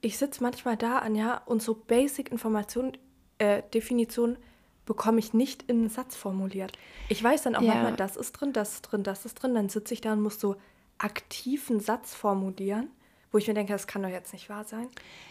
Ich 0.00 0.18
sitze 0.18 0.42
manchmal 0.42 0.76
da, 0.76 0.98
Anja, 0.98 1.42
und 1.46 1.62
so 1.62 1.74
Basic-Informationen, 1.74 2.96
äh, 3.38 3.62
Definition 3.72 4.36
bekomme 4.84 5.20
ich 5.20 5.32
nicht 5.32 5.62
in 5.64 5.78
einen 5.78 5.88
Satz 5.90 6.16
formuliert. 6.16 6.72
Ich 7.08 7.22
weiß 7.22 7.42
dann 7.42 7.54
auch 7.54 7.62
ja. 7.62 7.74
manchmal, 7.74 7.96
das 7.96 8.16
ist 8.16 8.32
drin, 8.32 8.52
das 8.52 8.74
ist 8.74 8.82
drin, 8.82 9.04
das 9.04 9.24
ist 9.24 9.34
drin. 9.34 9.54
Dann 9.54 9.68
sitze 9.68 9.94
ich 9.94 10.00
da 10.00 10.12
und 10.12 10.22
muss 10.22 10.40
so 10.40 10.56
aktiven 10.98 11.78
Satz 11.78 12.14
formulieren 12.14 12.88
wo 13.32 13.38
ich 13.38 13.48
mir 13.48 13.54
denke, 13.54 13.72
das 13.72 13.86
kann 13.86 14.02
doch 14.02 14.10
jetzt 14.10 14.32
nicht 14.32 14.48
wahr 14.50 14.64
sein. 14.64 14.88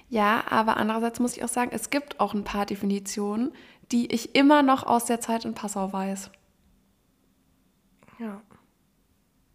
Ja, 0.09 0.43
aber 0.49 0.77
andererseits 0.77 1.19
muss 1.19 1.37
ich 1.37 1.43
auch 1.43 1.49
sagen, 1.49 1.71
es 1.73 1.89
gibt 1.91 2.19
auch 2.19 2.33
ein 2.33 2.43
paar 2.43 2.65
Definitionen, 2.65 3.53
die 3.91 4.11
ich 4.11 4.35
immer 4.35 4.63
noch 4.63 4.83
aus 4.83 5.05
der 5.05 5.21
Zeit 5.21 5.45
in 5.45 5.53
Passau 5.53 5.93
weiß. 5.93 6.31
Ja. 8.21 8.41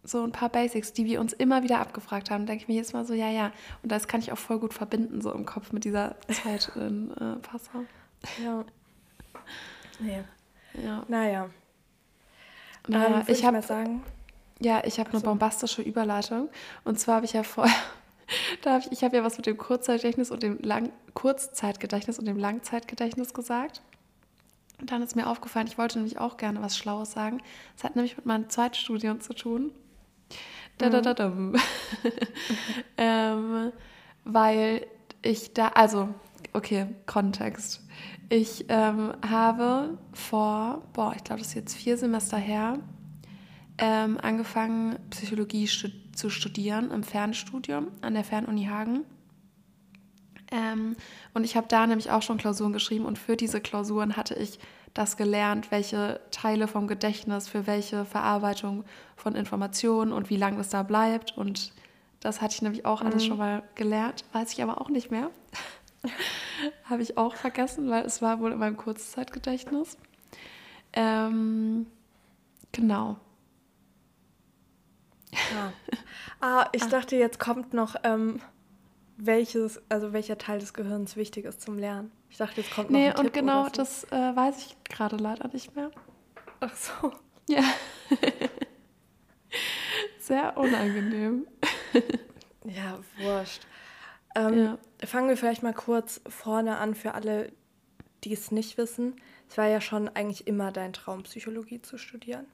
so 0.03 0.23
ein 0.23 0.31
paar 0.31 0.49
Basics, 0.49 0.93
die 0.93 1.05
wir 1.05 1.21
uns 1.21 1.33
immer 1.33 1.63
wieder 1.63 1.79
abgefragt 1.79 2.29
haben, 2.29 2.45
denke 2.45 2.63
ich 2.63 2.67
mir 2.67 2.75
jetzt 2.75 2.93
mal 2.93 3.05
so, 3.05 3.13
ja, 3.13 3.29
ja. 3.29 3.51
Und 3.81 3.91
das 3.91 4.07
kann 4.07 4.19
ich 4.19 4.31
auch 4.31 4.37
voll 4.37 4.59
gut 4.59 4.73
verbinden, 4.73 5.21
so 5.21 5.31
im 5.31 5.45
Kopf 5.45 5.71
mit 5.71 5.85
dieser 5.85 6.15
Zeit 6.43 6.71
in 6.75 7.11
äh, 7.11 7.37
Passau. 7.37 7.83
Ja. 8.43 8.65
Nee. 9.99 10.23
Ja. 10.83 11.03
Naja. 11.07 11.49
Naja, 12.87 13.19
ähm, 13.19 13.23
ich 13.27 13.45
habe 13.45 13.61
sagen, 13.61 14.03
ja, 14.59 14.81
ich 14.85 14.99
habe 14.99 15.09
eine 15.11 15.19
so. 15.19 15.25
bombastische 15.25 15.81
Überleitung. 15.81 16.49
Und 16.83 16.99
zwar 16.99 17.15
habe 17.15 17.25
ich 17.25 17.33
ja 17.33 17.43
vorher, 17.43 17.75
da 18.61 18.73
hab 18.73 18.81
ich, 18.81 18.91
ich 18.91 19.03
habe 19.03 19.17
ja 19.17 19.23
was 19.23 19.37
mit 19.37 19.45
dem 19.45 19.57
Kurzzeitgedächtnis 19.57 20.31
und 20.31 20.43
dem 20.43 20.57
Lang 20.59 20.91
Kurzzeitgedächtnis 21.13 22.19
und 22.19 22.25
dem 22.25 22.37
Langzeitgedächtnis 22.37 23.33
gesagt. 23.33 23.81
Und 24.79 24.91
dann 24.91 25.01
ist 25.01 25.15
mir 25.15 25.27
aufgefallen, 25.27 25.67
ich 25.67 25.77
wollte 25.77 25.97
nämlich 25.97 26.19
auch 26.19 26.37
gerne 26.37 26.61
was 26.61 26.77
Schlaues 26.77 27.11
sagen. 27.11 27.41
Es 27.75 27.83
hat 27.83 27.95
nämlich 27.95 28.15
mit 28.17 28.25
meinem 28.25 28.49
Zweitstudium 28.49 29.21
zu 29.21 29.33
tun. 29.33 29.71
Da, 30.77 30.89
da, 30.89 31.01
da, 31.01 31.13
dum. 31.15 31.55
ähm, 32.97 33.71
weil 34.23 34.85
ich 35.23 35.53
da, 35.53 35.69
also, 35.69 36.09
okay, 36.53 36.87
Kontext. 37.07 37.81
Ich 38.29 38.65
ähm, 38.69 39.13
habe 39.27 39.97
vor, 40.13 40.83
boah, 40.93 41.13
ich 41.15 41.23
glaube, 41.23 41.39
das 41.39 41.49
ist 41.49 41.55
jetzt 41.55 41.75
vier 41.75 41.97
Semester 41.97 42.37
her, 42.37 42.79
ähm, 43.79 44.17
angefangen, 44.21 44.97
Psychologie 45.09 45.67
stu 45.67 45.89
zu 46.13 46.31
studieren 46.31 46.89
im 46.89 47.03
Fernstudium 47.03 47.89
an 48.01 48.15
der 48.15 48.23
Fernuni 48.23 48.65
Hagen. 48.65 49.05
Ähm, 50.51 50.95
und 51.33 51.43
ich 51.43 51.55
habe 51.57 51.67
da 51.67 51.85
nämlich 51.87 52.09
auch 52.11 52.21
schon 52.21 52.37
Klausuren 52.37 52.73
geschrieben 52.73 53.05
und 53.05 53.19
für 53.19 53.35
diese 53.35 53.59
Klausuren 53.61 54.15
hatte 54.15 54.33
ich 54.35 54.59
das 54.93 55.17
gelernt, 55.17 55.69
welche 55.71 56.19
Teile 56.31 56.67
vom 56.67 56.87
Gedächtnis 56.87 57.47
für 57.47 57.67
welche 57.67 58.05
Verarbeitung 58.05 58.83
von 59.15 59.35
Informationen 59.35 60.11
und 60.11 60.29
wie 60.29 60.37
lange 60.37 60.57
das 60.57 60.69
da 60.69 60.83
bleibt. 60.83 61.37
Und 61.37 61.71
das 62.21 62.41
hatte 62.41 62.55
ich 62.55 62.61
nämlich 62.61 62.85
auch 62.85 63.01
alles 63.01 63.23
Mhm. 63.23 63.27
schon 63.27 63.37
mal 63.37 63.63
gelernt, 63.75 64.23
weiß 64.33 64.53
ich 64.53 64.63
aber 64.63 64.81
auch 64.81 64.89
nicht 64.89 65.11
mehr. 65.11 65.29
habe 66.85 67.01
ich 67.03 67.17
auch 67.17 67.35
vergessen, 67.35 67.89
weil 67.89 68.05
es 68.05 68.21
war 68.21 68.39
wohl 68.39 68.53
in 68.53 68.59
meinem 68.59 68.77
Kurzzeitgedächtnis. 68.77 69.97
Ähm, 70.93 71.85
genau. 72.71 73.17
ja. 75.31 75.73
Ah, 76.39 76.67
ich 76.71 76.83
Ah. 76.83 76.87
dachte, 76.87 77.15
jetzt 77.17 77.39
kommt 77.39 77.73
noch, 77.73 77.95
ähm, 78.03 78.39
welches, 79.17 79.81
also 79.89 80.13
welcher 80.13 80.37
Teil 80.37 80.59
des 80.59 80.73
Gehirns 80.73 81.15
wichtig 81.15 81.45
ist 81.45 81.61
zum 81.61 81.77
Lernen. 81.77 82.11
Ich 82.29 82.37
dachte, 82.37 82.61
jetzt 82.61 82.71
kommt 82.71 82.89
noch 82.89 82.97
Nee, 82.99 83.09
ein 83.09 83.15
und 83.17 83.23
Tipp 83.25 83.33
genau 83.33 83.61
oder 83.61 83.69
so. 83.69 83.75
das 83.77 84.03
äh, 84.11 84.35
weiß 84.35 84.57
ich 84.65 84.77
gerade 84.83 85.17
leider 85.17 85.47
nicht 85.49 85.75
mehr. 85.75 85.91
Ach 86.59 86.75
so. 86.75 87.11
Ja. 87.49 87.63
Sehr 90.19 90.57
unangenehm. 90.57 91.47
Ja, 92.65 92.99
wurscht. 93.19 93.61
Ähm, 94.35 94.57
Ja. 94.57 94.77
Fangen 95.07 95.29
wir 95.29 95.37
vielleicht 95.37 95.63
mal 95.63 95.73
kurz 95.73 96.21
vorne 96.27 96.77
an 96.77 96.95
für 96.95 97.13
alle, 97.13 97.51
die 98.23 98.33
es 98.33 98.51
nicht 98.51 98.77
wissen. 98.77 99.15
Es 99.49 99.57
war 99.57 99.67
ja 99.67 99.79
schon 99.79 100.09
eigentlich 100.09 100.47
immer 100.47 100.71
dein 100.71 100.91
Traum, 100.91 101.23
Psychologie 101.23 101.81
zu 101.81 101.97
studieren. 101.97 102.45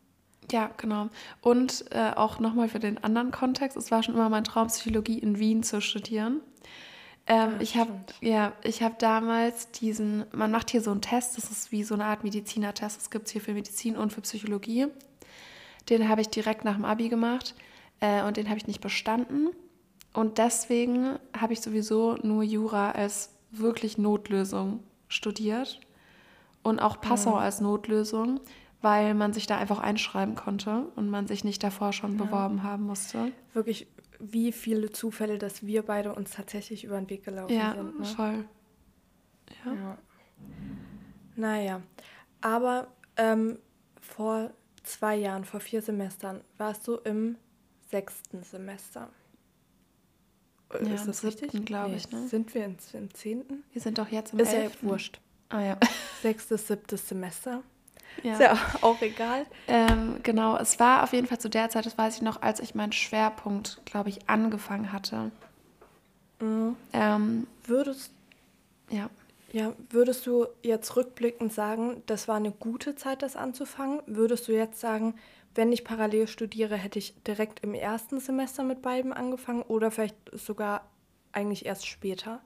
Ja, 0.52 0.70
genau. 0.78 1.10
Und 1.42 1.86
äh, 1.92 2.12
auch 2.16 2.40
nochmal 2.40 2.70
für 2.70 2.80
den 2.80 3.04
anderen 3.04 3.32
Kontext, 3.32 3.78
es 3.78 3.92
war 3.92 4.04
schon 4.04 4.16
immer 4.16 4.30
mein 4.30 4.44
Traum, 4.44 4.68
Psychologie 4.68 5.20
in 5.20 5.40
Wien 5.40 5.64
zu 5.64 5.82
studieren. 5.82 6.42
Ähm, 7.26 7.54
Ah, 7.58 7.62
ich 7.62 7.78
habe 7.78 7.92
ja, 8.22 8.54
ich 8.64 8.84
habe 8.84 8.96
damals 8.98 9.72
diesen, 9.72 10.26
man 10.34 10.52
macht 10.52 10.72
hier 10.72 10.82
so 10.82 10.92
einen 10.92 11.02
Test, 11.02 11.38
das 11.38 11.50
ist 11.50 11.72
wie 11.72 11.84
so 11.84 11.94
eine 11.94 12.06
Art 12.06 12.24
Medizinertest, 12.24 12.98
das 12.98 13.10
gibt 13.10 13.28
es 13.28 13.32
hier 13.32 13.42
für 13.42 13.54
Medizin 13.54 13.96
und 13.96 14.12
für 14.12 14.22
Psychologie. 14.22 14.88
Den 15.90 16.10
habe 16.10 16.22
ich 16.22 16.30
direkt 16.30 16.66
nach 16.66 16.76
dem 16.76 16.86
Abi 16.86 17.10
gemacht 17.10 17.56
äh, 18.00 18.24
und 18.24 18.38
den 18.38 18.48
habe 18.50 18.58
ich 18.58 18.68
nicht 18.68 18.82
bestanden. 18.82 19.50
Und 20.14 20.38
deswegen 20.38 21.18
habe 21.36 21.54
ich 21.54 21.62
sowieso 21.62 22.18
nur 22.22 22.44
Jura 22.44 22.92
als 22.92 23.32
wirklich 23.52 23.98
Notlösung 23.98 24.84
studiert 25.08 25.80
und 26.62 26.80
auch 26.80 27.02
Passau 27.02 27.36
als 27.36 27.62
Notlösung, 27.62 28.40
weil 28.84 29.14
man 29.14 29.32
sich 29.34 29.48
da 29.48 29.58
einfach 29.58 29.80
einschreiben 29.80 30.36
konnte 30.36 30.88
und 30.98 31.10
man 31.10 31.26
sich 31.26 31.44
nicht 31.46 31.64
davor 31.64 31.94
schon 31.94 32.18
beworben 32.18 32.64
haben 32.64 32.84
musste. 32.84 33.32
Wirklich, 33.54 33.88
wie 34.20 34.52
viele 34.52 34.92
Zufälle, 34.92 35.38
dass 35.38 35.66
wir 35.66 35.84
beide 35.84 36.14
uns 36.14 36.32
tatsächlich 36.32 36.84
über 36.84 37.00
den 37.00 37.10
Weg 37.10 37.24
gelaufen 37.24 37.56
Ja, 37.56 37.74
sind. 37.74 38.00
Ne? 38.00 38.06
voll. 38.06 38.46
Ja. 39.66 39.74
Ja. 39.74 39.98
Naja, 41.36 41.82
aber 42.42 42.88
ähm, 43.18 43.58
vor 44.02 44.52
zwei 44.84 45.16
Jahren, 45.16 45.46
vor 45.46 45.62
vier 45.62 45.82
Semestern, 45.82 46.42
warst 46.58 46.86
du 46.88 46.96
im 46.98 47.38
sechsten 47.90 48.44
Semester. 48.44 49.10
Äh, 50.74 50.86
Ja, 50.88 50.96
ist 50.96 51.08
das 51.08 51.24
richtig? 51.24 51.52
siebten, 51.52 51.66
glaub 51.66 51.94
ich, 51.94 52.10
ne? 52.12 52.28
Sind 52.28 52.54
wir 52.54 52.66
im 52.66 52.78
zehnten? 53.14 53.64
Wir 53.72 53.82
sind 53.82 53.98
doch 53.98 54.10
jetzt 54.10 54.34
im 54.34 54.40
Ist 54.40 54.52
ja 54.52 54.60
11.. 54.60 54.84
wurscht. 54.84 55.22
Ah 55.50 55.62
ja. 55.62 55.78
Sechstes, 56.22 56.68
siebtes 56.68 57.08
Semester. 57.08 57.64
Ja. 58.22 58.34
Ist 58.34 58.42
ja 58.42 58.58
auch 58.82 59.02
egal. 59.02 59.46
Ähm, 59.68 60.20
genau, 60.24 60.58
es 60.58 60.80
war 60.80 61.04
auf 61.04 61.14
jeden 61.14 61.28
Fall 61.28 61.40
zu 61.40 61.50
der 61.50 61.70
Zeit, 61.70 61.86
das 61.86 61.98
weiß 61.98 62.18
ich 62.18 62.22
noch, 62.22 62.42
als 62.42 62.60
ich 62.60 62.76
meinen 62.76 62.92
Schwerpunkt, 62.92 63.82
glaube 63.86 64.10
ich, 64.10 64.30
angefangen 64.30 64.92
hatte. 64.92 65.32
Mhm. 66.40 66.76
Ähm, 66.94 67.48
Würdest, 67.66 68.12
ja. 68.90 69.10
ja, 69.52 69.74
würdest 69.90 70.28
du 70.28 70.48
jetzt 70.62 70.96
rückblickend 70.96 71.54
sagen, 71.54 72.04
das 72.06 72.28
war 72.28 72.36
eine 72.36 72.52
gute 72.52 72.96
Zeit, 72.96 73.22
das 73.22 73.36
anzufangen? 73.36 74.02
Würdest 74.06 74.48
du 74.48 74.52
jetzt 74.52 74.80
sagen, 74.80 75.16
wenn 75.56 75.72
ich 75.72 75.84
parallel 75.84 76.28
studiere, 76.28 76.76
hätte 76.76 77.00
ich 77.00 77.14
direkt 77.24 77.62
im 77.62 77.74
ersten 77.74 78.20
Semester 78.20 78.64
mit 78.64 78.82
beiden 78.82 79.14
angefangen 79.14 79.62
oder 79.62 79.92
vielleicht 79.92 80.16
sogar 80.34 80.86
eigentlich 81.32 81.66
erst 81.66 81.88
später? 81.88 82.42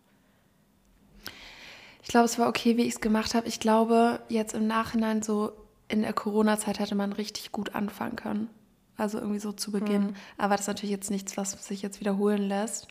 Ich 2.08 2.12
glaube, 2.12 2.24
es 2.24 2.40
war 2.40 2.48
okay, 2.48 2.78
wie 2.78 2.84
ich 2.84 2.94
es 2.94 3.02
gemacht 3.02 3.36
habe. 3.36 3.50
Ich 3.50 3.60
glaube, 3.60 4.22
jetzt 4.30 4.54
im 4.54 4.66
Nachhinein 4.66 5.22
so 5.22 5.52
in 5.90 6.04
der 6.04 6.14
Corona-Zeit 6.14 6.80
hätte 6.80 6.96
man 6.96 7.12
richtig 7.12 7.52
gut 7.52 7.76
anfangen 7.76 8.16
können. 8.16 8.50
Also 8.96 9.18
irgendwie 9.18 9.40
so 9.40 9.52
zu 9.52 9.74
Beginn. 9.74 10.16
Aber 10.38 10.54
das 10.54 10.62
ist 10.62 10.68
natürlich 10.68 10.92
jetzt 10.92 11.12
nichts, 11.12 11.36
was 11.36 11.52
sich 11.68 11.82
jetzt 11.82 12.00
wiederholen 12.00 12.44
lässt. 12.44 12.88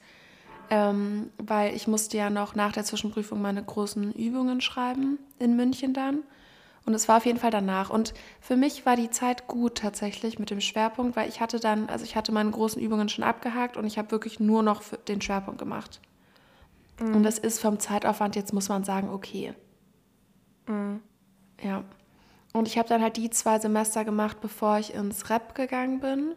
Ähm, 0.68 1.30
weil 1.38 1.74
ich 1.74 1.88
musste 1.88 2.18
ja 2.18 2.28
noch 2.28 2.56
nach 2.56 2.72
der 2.72 2.84
Zwischenprüfung 2.84 3.40
meine 3.40 3.64
großen 3.64 4.12
Übungen 4.12 4.60
schreiben 4.60 5.18
in 5.38 5.56
München 5.56 5.94
dann. 5.94 6.18
Und 6.84 6.92
es 6.92 7.08
war 7.08 7.16
auf 7.16 7.24
jeden 7.24 7.38
Fall 7.38 7.50
danach. 7.50 7.88
Und 7.88 8.12
für 8.42 8.56
mich 8.56 8.84
war 8.84 8.96
die 8.96 9.08
Zeit 9.08 9.46
gut 9.46 9.78
tatsächlich 9.78 10.38
mit 10.38 10.50
dem 10.50 10.60
Schwerpunkt, 10.60 11.16
weil 11.16 11.30
ich 11.30 11.40
hatte 11.40 11.58
dann, 11.58 11.88
also 11.88 12.04
ich 12.04 12.16
hatte 12.16 12.32
meine 12.32 12.50
großen 12.50 12.82
Übungen 12.82 13.08
schon 13.08 13.24
abgehakt 13.24 13.78
und 13.78 13.86
ich 13.86 13.96
habe 13.96 14.10
wirklich 14.10 14.40
nur 14.40 14.62
noch 14.62 14.82
den 15.08 15.22
Schwerpunkt 15.22 15.58
gemacht. 15.58 16.02
Und 16.98 17.22
das 17.22 17.38
ist 17.38 17.60
vom 17.60 17.78
Zeitaufwand 17.78 18.36
jetzt, 18.36 18.52
muss 18.52 18.68
man 18.68 18.84
sagen, 18.84 19.10
okay. 19.10 19.52
Ja. 21.62 21.84
Und 22.52 22.68
ich 22.68 22.78
habe 22.78 22.88
dann 22.88 23.02
halt 23.02 23.16
die 23.16 23.30
zwei 23.30 23.58
Semester 23.58 24.04
gemacht, 24.04 24.40
bevor 24.40 24.78
ich 24.78 24.94
ins 24.94 25.28
Rep 25.28 25.54
gegangen 25.54 26.00
bin. 26.00 26.34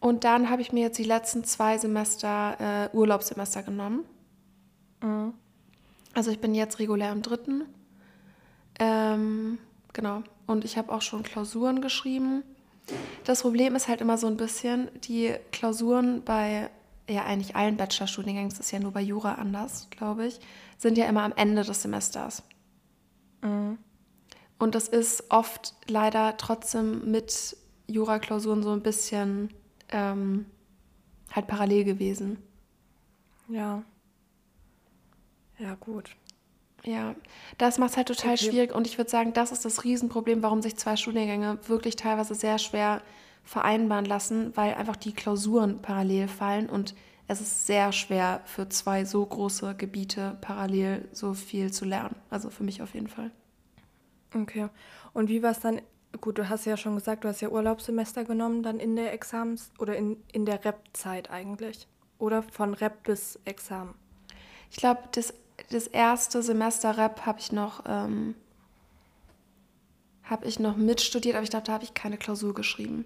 Und 0.00 0.24
dann 0.24 0.50
habe 0.50 0.60
ich 0.62 0.72
mir 0.72 0.82
jetzt 0.82 0.98
die 0.98 1.04
letzten 1.04 1.44
zwei 1.44 1.78
Semester 1.78 2.56
äh, 2.92 2.96
Urlaubssemester 2.96 3.62
genommen. 3.62 4.04
Also 6.14 6.30
ich 6.30 6.40
bin 6.40 6.54
jetzt 6.54 6.78
regulär 6.78 7.12
im 7.12 7.22
dritten. 7.22 7.64
Ähm, 8.78 9.58
genau. 9.92 10.22
Und 10.46 10.64
ich 10.64 10.76
habe 10.76 10.92
auch 10.92 11.02
schon 11.02 11.22
Klausuren 11.22 11.80
geschrieben. 11.80 12.42
Das 13.24 13.42
Problem 13.42 13.74
ist 13.74 13.88
halt 13.88 14.00
immer 14.00 14.18
so 14.18 14.26
ein 14.26 14.36
bisschen, 14.36 14.88
die 15.02 15.34
Klausuren 15.52 16.22
bei 16.22 16.68
ja 17.08 17.24
eigentlich 17.24 17.56
allen 17.56 17.76
Bachelorstudiengängen, 17.76 18.50
das 18.50 18.60
ist 18.60 18.70
ja 18.70 18.78
nur 18.78 18.92
bei 18.92 19.00
Jura 19.00 19.34
anders, 19.34 19.88
glaube 19.90 20.26
ich, 20.26 20.40
sind 20.78 20.96
ja 20.98 21.06
immer 21.06 21.22
am 21.22 21.32
Ende 21.36 21.62
des 21.62 21.82
Semesters. 21.82 22.42
Und 23.42 24.74
das 24.74 24.88
ist 24.88 25.24
oft 25.30 25.74
leider 25.88 26.36
trotzdem 26.36 27.10
mit 27.10 27.56
Jura-Klausuren 27.88 28.62
so 28.62 28.72
ein 28.72 28.82
bisschen 28.82 29.52
ähm, 29.88 30.46
halt 31.32 31.46
parallel 31.48 31.84
gewesen. 31.84 32.38
Ja. 33.48 33.82
Ja, 35.58 35.74
gut. 35.74 36.16
Ja, 36.84 37.14
das 37.58 37.78
macht 37.78 37.90
es 37.90 37.96
halt 37.96 38.08
total 38.08 38.34
Okay. 38.34 38.50
schwierig 38.50 38.74
und 38.74 38.86
ich 38.86 38.98
würde 38.98 39.10
sagen, 39.10 39.32
das 39.32 39.52
ist 39.52 39.64
das 39.64 39.84
Riesenproblem, 39.84 40.42
warum 40.42 40.62
sich 40.62 40.76
zwei 40.76 40.96
Studiengänge 40.96 41.58
wirklich 41.68 41.94
teilweise 41.96 42.34
sehr 42.34 42.58
schwer 42.58 43.02
vereinbaren 43.44 44.04
lassen, 44.04 44.56
weil 44.56 44.74
einfach 44.74 44.96
die 44.96 45.12
Klausuren 45.12 45.82
parallel 45.82 46.28
fallen 46.28 46.68
und 46.68 46.94
es 47.28 47.40
ist 47.40 47.66
sehr 47.66 47.92
schwer 47.92 48.42
für 48.44 48.68
zwei 48.68 49.04
so 49.04 49.24
große 49.24 49.74
Gebiete 49.76 50.36
parallel 50.40 51.08
so 51.12 51.34
viel 51.34 51.72
zu 51.72 51.84
lernen. 51.84 52.16
Also 52.30 52.50
für 52.50 52.64
mich 52.64 52.82
auf 52.82 52.94
jeden 52.94 53.08
Fall. 53.08 53.30
Okay. 54.34 54.68
Und 55.12 55.28
wie 55.28 55.42
war 55.42 55.52
es 55.52 55.60
dann? 55.60 55.80
Gut, 56.20 56.36
du 56.36 56.48
hast 56.48 56.66
ja 56.66 56.76
schon 56.76 56.94
gesagt, 56.94 57.24
du 57.24 57.28
hast 57.28 57.40
ja 57.40 57.48
Urlaubssemester 57.48 58.24
genommen, 58.24 58.62
dann 58.62 58.78
in 58.78 58.96
der 58.96 59.14
Examens- 59.14 59.70
oder 59.78 59.96
in, 59.96 60.18
in 60.32 60.44
der 60.44 60.62
Rep-Zeit 60.62 61.30
eigentlich. 61.30 61.88
Oder 62.18 62.42
von 62.42 62.74
Rep 62.74 63.02
bis 63.04 63.40
Examen. 63.46 63.94
Ich 64.70 64.76
glaube, 64.76 65.00
das, 65.12 65.32
das 65.70 65.86
erste 65.86 66.42
Semester 66.42 66.98
Rep 66.98 67.24
habe 67.24 67.40
ich 67.40 67.50
noch 67.50 67.84
ähm, 67.86 68.34
habe 70.24 70.46
ich 70.46 70.58
noch 70.58 70.76
mitstudiert, 70.76 71.34
aber 71.34 71.44
ich 71.44 71.50
glaube, 71.50 71.66
da 71.66 71.72
habe 71.72 71.84
ich 71.84 71.94
keine 71.94 72.16
Klausur 72.16 72.54
geschrieben. 72.54 73.04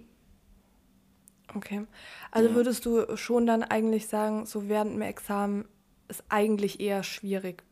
Okay. 1.55 1.87
Also 2.31 2.49
Ja. 2.51 2.55
würdest 2.55 2.85
du 2.87 3.17
schon 3.17 3.47
dann 3.47 3.63
eigentlich 3.63 4.09
sagen, 4.09 4.47
so 4.47 4.69
während 4.69 4.93
dem 4.95 5.03
Examen 5.03 5.65
ist 6.09 6.25
eigentlich 6.29 6.81
eher 6.81 7.03
schwierig, 7.03 7.63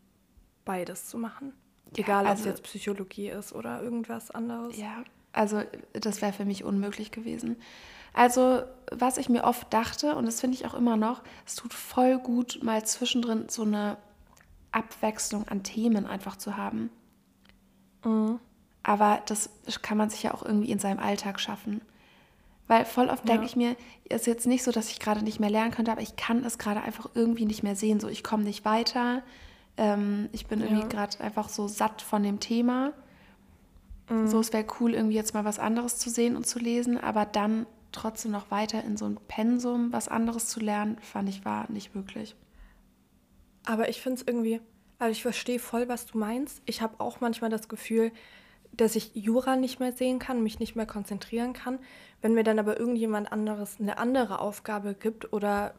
beides 0.65 1.07
zu 1.07 1.19
machen? 1.19 1.53
Ja, 1.97 2.05
Egal, 2.05 2.25
ob 2.27 2.33
es 2.33 2.39
also- 2.39 2.49
jetzt 2.51 2.63
Psychologie 2.65 3.29
ist 3.31 3.53
oder 3.53 3.83
irgendwas 3.83 4.31
anderes. 4.31 4.77
Ja, 4.77 5.05
also 5.33 5.63
das 5.93 6.23
wäre 6.23 6.33
für 6.33 6.45
mich 6.45 6.65
unmöglich 6.65 7.11
gewesen. 7.11 7.57
Also, 8.13 8.63
was 8.93 9.19
ich 9.19 9.29
mir 9.29 9.43
oft 9.45 9.73
dachte, 9.75 10.15
und 10.15 10.25
das 10.27 10.41
finde 10.41 10.57
ich 10.57 10.67
auch 10.67 10.75
immer 10.75 10.97
noch, 10.97 11.23
es 11.47 11.57
tut 11.57 11.75
voll 11.75 12.19
gut, 12.19 12.61
mal 12.63 12.85
zwischendrin 12.85 13.49
so 13.49 13.63
eine 13.63 13.97
Abwechslung 14.71 15.49
an 15.49 15.63
Themen 15.65 16.07
einfach 16.07 16.37
zu 16.37 16.57
haben. 16.57 16.91
Mhm. 18.05 18.39
Aber 18.85 19.23
das 19.27 19.51
kann 19.83 19.97
man 19.99 20.11
sich 20.11 20.23
ja 20.25 20.35
auch 20.35 20.45
irgendwie 20.45 20.71
in 20.71 20.79
seinem 20.79 20.99
Alltag 21.01 21.41
schaffen. 21.41 21.81
Weil 22.67 22.85
voll 22.87 23.09
oft 23.09 23.29
denke 23.29 23.43
Ja. 23.43 23.47
ich 23.47 23.57
mir, 23.57 23.77
ist 24.09 24.27
jetzt 24.27 24.47
nicht 24.47 24.63
so, 24.63 24.71
dass 24.73 24.91
ich 24.91 24.99
gerade 24.99 25.23
nicht 25.23 25.39
mehr 25.39 25.51
lernen 25.51 25.71
könnte, 25.71 25.93
aber 25.93 26.01
ich 26.01 26.17
kann 26.17 26.43
es 26.45 26.57
gerade 26.59 26.81
einfach 26.81 27.11
irgendwie 27.15 27.45
nicht 27.45 27.63
mehr 27.63 27.77
sehen. 27.77 28.01
So, 28.01 28.09
ich 28.09 28.25
komme 28.25 28.45
nicht 28.45 28.65
weiter. 28.65 29.23
Ähm, 29.77 30.29
ich 30.33 30.47
bin 30.47 30.61
irgendwie 30.61 30.83
Ja. 30.83 30.89
gerade 30.89 31.21
einfach 31.21 31.49
so 31.49 31.69
satt 31.69 32.01
von 32.01 32.23
dem 32.23 32.41
Thema. 32.41 32.93
Mhm. 34.09 34.29
So, 34.29 34.41
es 34.41 34.53
wäre 34.53 34.65
cool, 34.81 34.95
irgendwie 34.95 35.17
jetzt 35.17 35.35
mal 35.35 35.45
was 35.45 35.59
anderes 35.59 35.99
zu 35.99 36.09
sehen 36.11 36.37
und 36.37 36.47
zu 36.47 36.59
lesen, 36.59 36.99
aber 36.99 37.27
dann 37.27 37.67
trotzdem 37.93 38.33
noch 38.33 38.51
weiter 38.51 38.83
in 38.83 38.97
so 38.97 39.05
ein 39.07 39.19
Pensum 39.29 39.93
was 39.93 40.09
anderes 40.09 40.49
zu 40.49 40.59
lernen, 40.61 40.97
fand 41.01 41.29
ich 41.29 41.45
war 41.45 41.71
nicht 41.71 41.95
möglich. 41.95 42.35
Aber 43.67 43.89
ich 43.89 44.01
finde 44.01 44.21
es 44.21 44.27
irgendwie, 44.27 44.61
also 44.99 45.13
ich 45.13 45.23
verstehe 45.23 45.59
voll, 45.59 45.89
was 45.89 46.07
du 46.07 46.19
meinst. 46.19 46.61
Ich 46.67 46.83
habe 46.83 46.99
auch 47.01 47.21
manchmal 47.21 47.51
das 47.51 47.69
Gefühl, 47.69 48.11
dass 48.73 48.97
ich 48.97 49.15
Jura 49.15 49.57
nicht 49.57 49.79
mehr 49.81 49.93
sehen 49.93 50.19
kann, 50.19 50.43
mich 50.43 50.59
nicht 50.59 50.75
mehr 50.77 50.87
konzentrieren 50.87 51.53
kann. 51.53 51.79
Wenn 52.25 52.33
mir 52.33 52.43
dann 52.43 52.59
aber 52.59 52.81
irgendjemand 52.81 53.31
anderes 53.31 53.77
eine 53.79 53.99
andere 53.99 54.39
Aufgabe 54.39 54.95
gibt 54.95 55.31
oder 55.35 55.75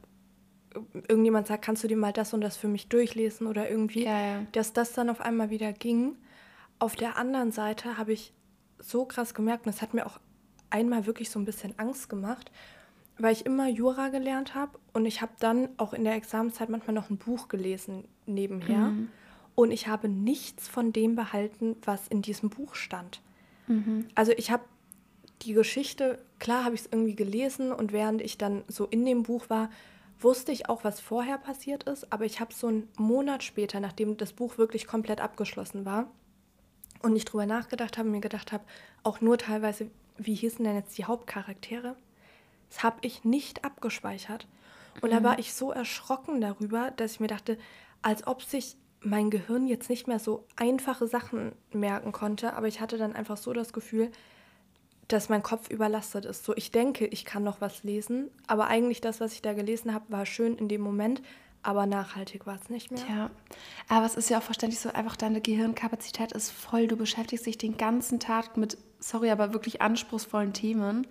irgendjemand 0.94 1.48
sagt, 1.48 1.66
kannst 1.66 1.84
du 1.84 1.88
dir 1.88 1.98
mal 1.98 2.14
das 2.14 2.36
und 2.36 2.42
das 2.42 2.56
für 2.56 2.68
mich 2.68 2.88
durchlesen 2.88 3.48
oder 3.48 3.68
irgendwie, 3.68 4.06
Ja, 4.06 4.20
ja. 4.20 4.42
dass 4.52 4.72
das 4.72 4.94
dann 4.94 5.10
auf 5.10 5.22
einmal 5.22 5.50
wieder 5.50 5.74
ging. 5.74 6.16
Auf 6.78 6.96
der 6.96 7.18
anderen 7.18 7.52
Seite 7.52 7.98
habe 7.98 8.14
ich 8.14 8.32
so 8.78 9.06
krass 9.06 9.34
gemerkt, 9.34 9.66
und 9.66 9.74
das 9.74 9.82
hat 9.82 9.96
mir 9.96 10.06
auch 10.06 10.20
einmal 10.70 11.08
wirklich 11.08 11.32
so 11.32 11.40
ein 11.40 11.46
bisschen 11.46 11.74
Angst 11.80 12.10
gemacht, 12.10 12.52
weil 13.18 13.34
ich 13.34 13.48
immer 13.48 13.68
Jura 13.68 14.10
gelernt 14.10 14.54
habe 14.54 14.78
und 14.94 15.08
ich 15.08 15.24
habe 15.24 15.32
dann 15.40 15.70
auch 15.78 15.94
in 15.94 16.04
der 16.04 16.14
Examenszeit 16.14 16.70
manchmal 16.70 16.94
noch 16.94 17.10
ein 17.10 17.18
Buch 17.18 17.48
gelesen 17.48 18.08
nebenher 18.28 18.92
und 19.56 19.72
ich 19.72 19.88
habe 19.88 20.10
nichts 20.10 20.68
von 20.68 20.94
dem 20.94 21.16
behalten, 21.16 21.76
was 21.86 22.08
in 22.08 22.22
diesem 22.22 22.52
Buch 22.52 22.76
stand. 22.76 23.24
Also 24.14 24.32
ich 24.38 24.52
habe 24.52 24.64
die 25.42 25.54
Geschichte, 25.54 26.20
klar 26.40 26.64
habe 26.64 26.76
ich 26.76 26.82
es 26.82 26.88
irgendwie 26.92 27.16
gelesen 27.16 27.72
und 27.72 27.92
während 27.92 28.22
ich 28.22 28.38
dann 28.38 28.64
so 28.68 28.86
in 28.86 29.06
dem 29.06 29.24
Buch 29.24 29.50
war, 29.50 29.70
wusste 30.20 30.52
ich 30.52 30.70
auch, 30.70 30.84
was 30.84 31.00
vorher 31.00 31.38
passiert 31.38 31.84
ist, 31.84 32.12
aber 32.12 32.26
ich 32.26 32.40
habe 32.40 32.54
so 32.54 32.68
einen 32.68 32.88
Monat 32.98 33.44
später, 33.44 33.80
nachdem 33.80 34.18
das 34.18 34.34
Buch 34.34 34.58
wirklich 34.58 34.88
komplett 34.88 35.22
abgeschlossen 35.22 35.86
war 35.86 36.10
und 37.02 37.16
ich 37.16 37.26
drüber 37.26 37.46
nachgedacht 37.46 37.98
habe, 37.98 38.10
mir 38.10 38.22
gedacht 38.22 38.52
habe, 38.52 38.64
auch 39.04 39.22
nur 39.22 39.38
teilweise, 39.38 39.90
wie 40.18 40.36
hießen 40.36 40.64
denn 40.64 40.76
jetzt 40.76 40.98
die 40.98 41.06
Hauptcharaktere? 41.06 41.96
Das 42.70 42.84
habe 42.84 42.98
ich 43.02 43.24
nicht 43.24 43.66
abgespeichert. 43.66 44.48
Und 45.02 45.12
da 45.12 45.22
war 45.24 45.40
ich 45.40 45.54
so 45.54 45.72
erschrocken 45.72 46.40
darüber, 46.40 46.92
dass 46.92 47.14
ich 47.14 47.20
mir 47.20 47.28
dachte, 47.28 47.58
als 48.02 48.26
ob 48.28 48.42
sich 48.42 48.78
mein 49.02 49.30
Gehirn 49.30 49.68
jetzt 49.68 49.90
nicht 49.90 50.08
mehr 50.08 50.20
so 50.20 50.46
einfache 50.56 51.08
Sachen 51.08 51.52
merken 51.72 52.12
konnte, 52.12 52.54
aber 52.54 52.68
ich 52.68 52.80
hatte 52.80 52.98
dann 52.98 53.14
einfach 53.14 53.38
so 53.38 53.54
das 53.54 53.74
Gefühl, 53.74 54.10
dass 55.08 55.30
mein 55.30 55.44
Kopf 55.44 55.70
überlastet 55.70 56.26
ist. 56.26 56.46
So, 56.46 56.56
ich 56.56 56.72
denke, 56.72 57.06
ich 57.06 57.26
kann 57.26 57.44
noch 57.44 57.62
was 57.62 57.84
lesen, 57.84 58.30
aber 58.48 58.68
eigentlich 58.68 59.02
das, 59.02 59.20
was 59.22 59.34
ich 59.34 59.42
da 59.42 59.54
gelesen 59.54 59.94
habe, 59.94 60.06
war 60.10 60.26
schön 60.26 60.56
in 60.58 60.68
dem 60.68 60.82
Moment, 60.82 61.22
aber 61.62 61.86
nachhaltig 61.86 62.46
war 62.46 62.56
es 62.56 62.70
nicht 62.70 62.92
mehr. 62.92 63.02
Ja, 63.10 63.30
aber 63.90 64.06
es 64.06 64.16
ist 64.16 64.30
ja 64.30 64.38
auch 64.40 64.44
verständlich 64.44 64.80
so, 64.80 64.90
einfach 64.90 65.16
deine 65.16 65.42
Gehirnkapazität 65.42 66.32
ist 66.32 66.52
voll. 66.52 66.88
Du 66.88 66.96
beschäftigst 66.96 67.46
dich 67.46 67.58
den 67.58 67.78
ganzen 67.78 68.20
Tag 68.20 68.58
mit, 68.58 68.78
sorry, 69.00 69.30
aber 69.32 69.54
wirklich 69.54 69.82
anspruchsvollen 69.82 70.54
Themen. 70.54 71.08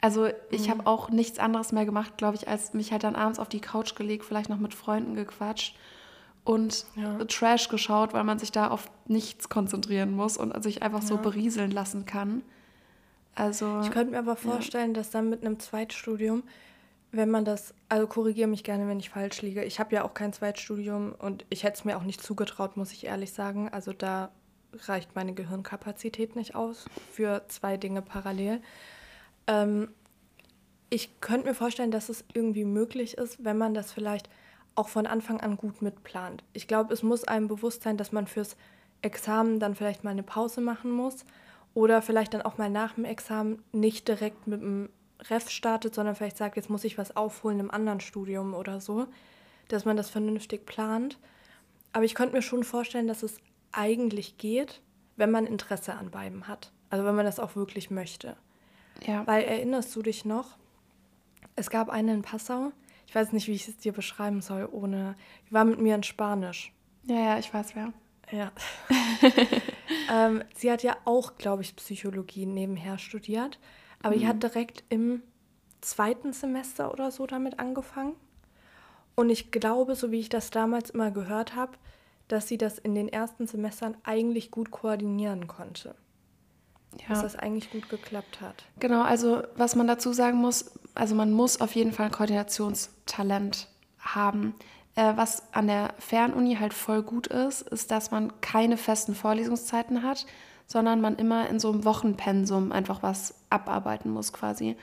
Also 0.00 0.28
ich 0.50 0.68
habe 0.68 0.86
auch 0.86 1.08
nichts 1.10 1.38
anderes 1.38 1.72
mehr 1.72 1.86
gemacht, 1.86 2.18
glaube 2.18 2.36
ich, 2.36 2.46
als 2.46 2.74
mich 2.74 2.92
halt 2.92 3.04
dann 3.04 3.16
abends 3.16 3.38
auf 3.38 3.48
die 3.48 3.60
Couch 3.60 3.94
gelegt, 3.94 4.24
vielleicht 4.24 4.50
noch 4.50 4.58
mit 4.58 4.74
Freunden 4.74 5.14
gequatscht 5.14 5.76
und 6.44 6.84
Ja. 6.94 7.24
Trash 7.24 7.68
geschaut, 7.68 8.12
weil 8.12 8.24
man 8.24 8.38
sich 8.38 8.52
da 8.52 8.68
auf 8.68 8.90
nichts 9.06 9.48
konzentrieren 9.48 10.14
muss 10.14 10.36
und 10.36 10.62
sich 10.62 10.82
einfach 10.82 11.00
so 11.02 11.14
Ja. 11.14 11.20
berieseln 11.20 11.70
lassen 11.70 12.04
kann. 12.04 12.42
Also 13.34 13.80
Ich 13.82 13.90
könnte 13.90 14.12
mir 14.12 14.18
aber 14.18 14.36
vorstellen, 14.36 14.94
dass 14.94 15.10
dann 15.10 15.28
mit 15.28 15.44
einem 15.44 15.58
Zweitstudium, 15.58 16.44
wenn 17.10 17.30
man 17.30 17.44
das, 17.44 17.74
also 17.88 18.06
korrigiere 18.06 18.48
mich 18.48 18.64
gerne, 18.64 18.88
wenn 18.88 19.00
ich 19.00 19.10
falsch 19.10 19.42
liege. 19.42 19.64
Ich 19.64 19.80
habe 19.80 19.94
ja 19.94 20.04
auch 20.04 20.14
kein 20.14 20.32
Zweitstudium 20.32 21.14
und 21.18 21.44
ich 21.50 21.64
hätte 21.64 21.78
es 21.78 21.84
mir 21.84 21.96
auch 21.96 22.02
nicht 22.02 22.22
zugetraut, 22.22 22.76
muss 22.76 22.92
ich 22.92 23.06
ehrlich 23.06 23.32
sagen. 23.32 23.68
Also 23.68 23.92
da 23.92 24.30
reicht 24.86 25.14
meine 25.14 25.34
Gehirnkapazität 25.34 26.36
nicht 26.36 26.54
aus 26.54 26.86
für 27.12 27.42
zwei 27.48 27.76
Dinge 27.76 28.02
parallel. 28.02 28.60
Ähm, 29.46 29.88
ich 30.90 31.20
könnte 31.20 31.48
mir 31.48 31.54
vorstellen, 31.54 31.90
dass 31.90 32.08
es 32.08 32.24
irgendwie 32.34 32.64
möglich 32.64 33.18
ist, 33.18 33.44
wenn 33.44 33.58
man 33.58 33.74
das 33.74 33.92
vielleicht 33.92 34.28
auch 34.76 34.88
von 34.88 35.06
Anfang 35.06 35.40
an 35.40 35.56
gut 35.56 35.82
mitplant. 35.82 36.44
Ich 36.52 36.66
glaube, 36.66 36.92
es 36.92 37.02
muss 37.02 37.24
einem 37.24 37.48
bewusst 37.48 37.82
sein, 37.82 37.96
dass 37.96 38.12
man 38.12 38.26
fürs 38.26 38.56
Examen 39.02 39.60
dann 39.60 39.74
vielleicht 39.74 40.02
mal 40.02 40.10
eine 40.10 40.22
Pause 40.22 40.60
machen 40.60 40.90
muss 40.90 41.24
oder 41.74 42.02
vielleicht 42.02 42.34
dann 42.34 42.42
auch 42.42 42.56
mal 42.56 42.70
nach 42.70 42.94
dem 42.94 43.04
Examen 43.04 43.62
nicht 43.72 44.08
direkt 44.08 44.46
mit 44.46 44.60
dem 44.60 44.88
Ref 45.28 45.50
startet, 45.50 45.94
sondern 45.94 46.14
vielleicht 46.14 46.36
sagt, 46.36 46.56
jetzt 46.56 46.70
muss 46.70 46.84
ich 46.84 46.98
was 46.98 47.16
aufholen 47.16 47.60
im 47.60 47.70
anderen 47.70 48.00
Studium 48.00 48.54
oder 48.54 48.80
so, 48.80 49.06
dass 49.68 49.84
man 49.84 49.96
das 49.96 50.10
vernünftig 50.10 50.66
plant. 50.66 51.18
Aber 51.92 52.04
ich 52.04 52.14
könnte 52.14 52.34
mir 52.34 52.42
schon 52.42 52.64
vorstellen, 52.64 53.08
dass 53.08 53.22
es 53.22 53.38
eigentlich 53.72 54.38
geht, 54.38 54.82
wenn 55.16 55.30
man 55.30 55.46
Interesse 55.46 55.94
an 55.94 56.10
beidem 56.10 56.48
hat. 56.48 56.72
Also 56.90 57.04
wenn 57.04 57.14
man 57.14 57.24
das 57.24 57.40
auch 57.40 57.56
wirklich 57.56 57.90
möchte. 57.90 58.36
ja. 59.06 59.26
Weil 59.26 59.44
erinnerst 59.44 59.94
du 59.96 60.02
dich 60.02 60.24
noch? 60.24 60.56
Es 61.56 61.70
gab 61.70 61.88
eine 61.88 62.14
in 62.14 62.22
Passau. 62.22 62.72
Ich 63.06 63.14
weiß 63.14 63.32
nicht, 63.32 63.48
wie 63.48 63.52
ich 63.52 63.68
es 63.68 63.76
dir 63.76 63.92
beschreiben 63.92 64.40
soll, 64.40 64.68
ohne. 64.70 65.14
Die 65.48 65.54
war 65.54 65.64
mit 65.64 65.80
mir 65.80 65.94
in 65.94 66.02
Spanisch. 66.02 66.72
ja, 67.04 67.18
ja, 67.18 67.38
ich 67.38 67.52
weiß 67.52 67.74
wer. 67.74 67.86
Ja. 67.86 67.92
ähm, 70.10 70.42
sie 70.54 70.70
hat 70.70 70.82
ja 70.82 70.96
auch, 71.04 71.36
glaube 71.38 71.62
ich, 71.62 71.76
Psychologie 71.76 72.46
nebenher 72.46 72.98
studiert. 72.98 73.58
Aber 74.02 74.16
die 74.16 74.26
hat 74.26 74.42
direkt 74.42 74.84
im 74.90 75.22
zweiten 75.80 76.32
Semester 76.32 76.92
oder 76.92 77.10
so 77.10 77.26
damit 77.26 77.58
angefangen. 77.58 78.16
Und 79.14 79.30
ich 79.30 79.50
glaube, 79.50 79.94
so 79.94 80.10
wie 80.10 80.20
ich 80.20 80.28
das 80.28 80.50
damals 80.50 80.90
immer 80.90 81.10
gehört 81.10 81.54
habe, 81.54 81.72
dass 82.28 82.48
sie 82.48 82.58
das 82.58 82.78
in 82.78 82.94
den 82.94 83.08
ersten 83.08 83.46
Semestern 83.46 83.96
eigentlich 84.02 84.50
gut 84.50 84.70
koordinieren 84.70 85.46
konnte. 85.46 85.94
Dass 87.08 87.18
Ja. 87.18 87.22
das 87.22 87.36
eigentlich 87.36 87.70
gut 87.70 87.88
geklappt 87.88 88.40
hat. 88.40 88.64
Genau, 88.78 89.02
also 89.02 89.42
was 89.56 89.74
man 89.74 89.86
dazu 89.86 90.12
sagen 90.12 90.38
muss, 90.38 90.72
also 90.94 91.14
man 91.14 91.32
muss 91.32 91.60
auf 91.60 91.74
jeden 91.74 91.92
Fall 91.92 92.10
Koordinationstalent 92.10 93.68
haben. 93.98 94.54
Äh, 94.96 95.12
was 95.16 95.42
an 95.52 95.66
der 95.66 95.94
Fernuni 95.98 96.56
halt 96.56 96.74
voll 96.74 97.02
gut 97.02 97.26
ist, 97.26 97.62
ist, 97.62 97.90
dass 97.90 98.10
man 98.10 98.40
keine 98.40 98.76
festen 98.76 99.14
Vorlesungszeiten 99.14 100.02
hat, 100.02 100.26
sondern 100.66 101.00
man 101.00 101.16
immer 101.16 101.48
in 101.48 101.58
so 101.58 101.70
einem 101.70 101.84
Wochenpensum 101.84 102.72
einfach 102.72 103.02
was 103.02 103.34
abarbeiten 103.50 104.10
muss 104.10 104.32
quasi. 104.32 104.76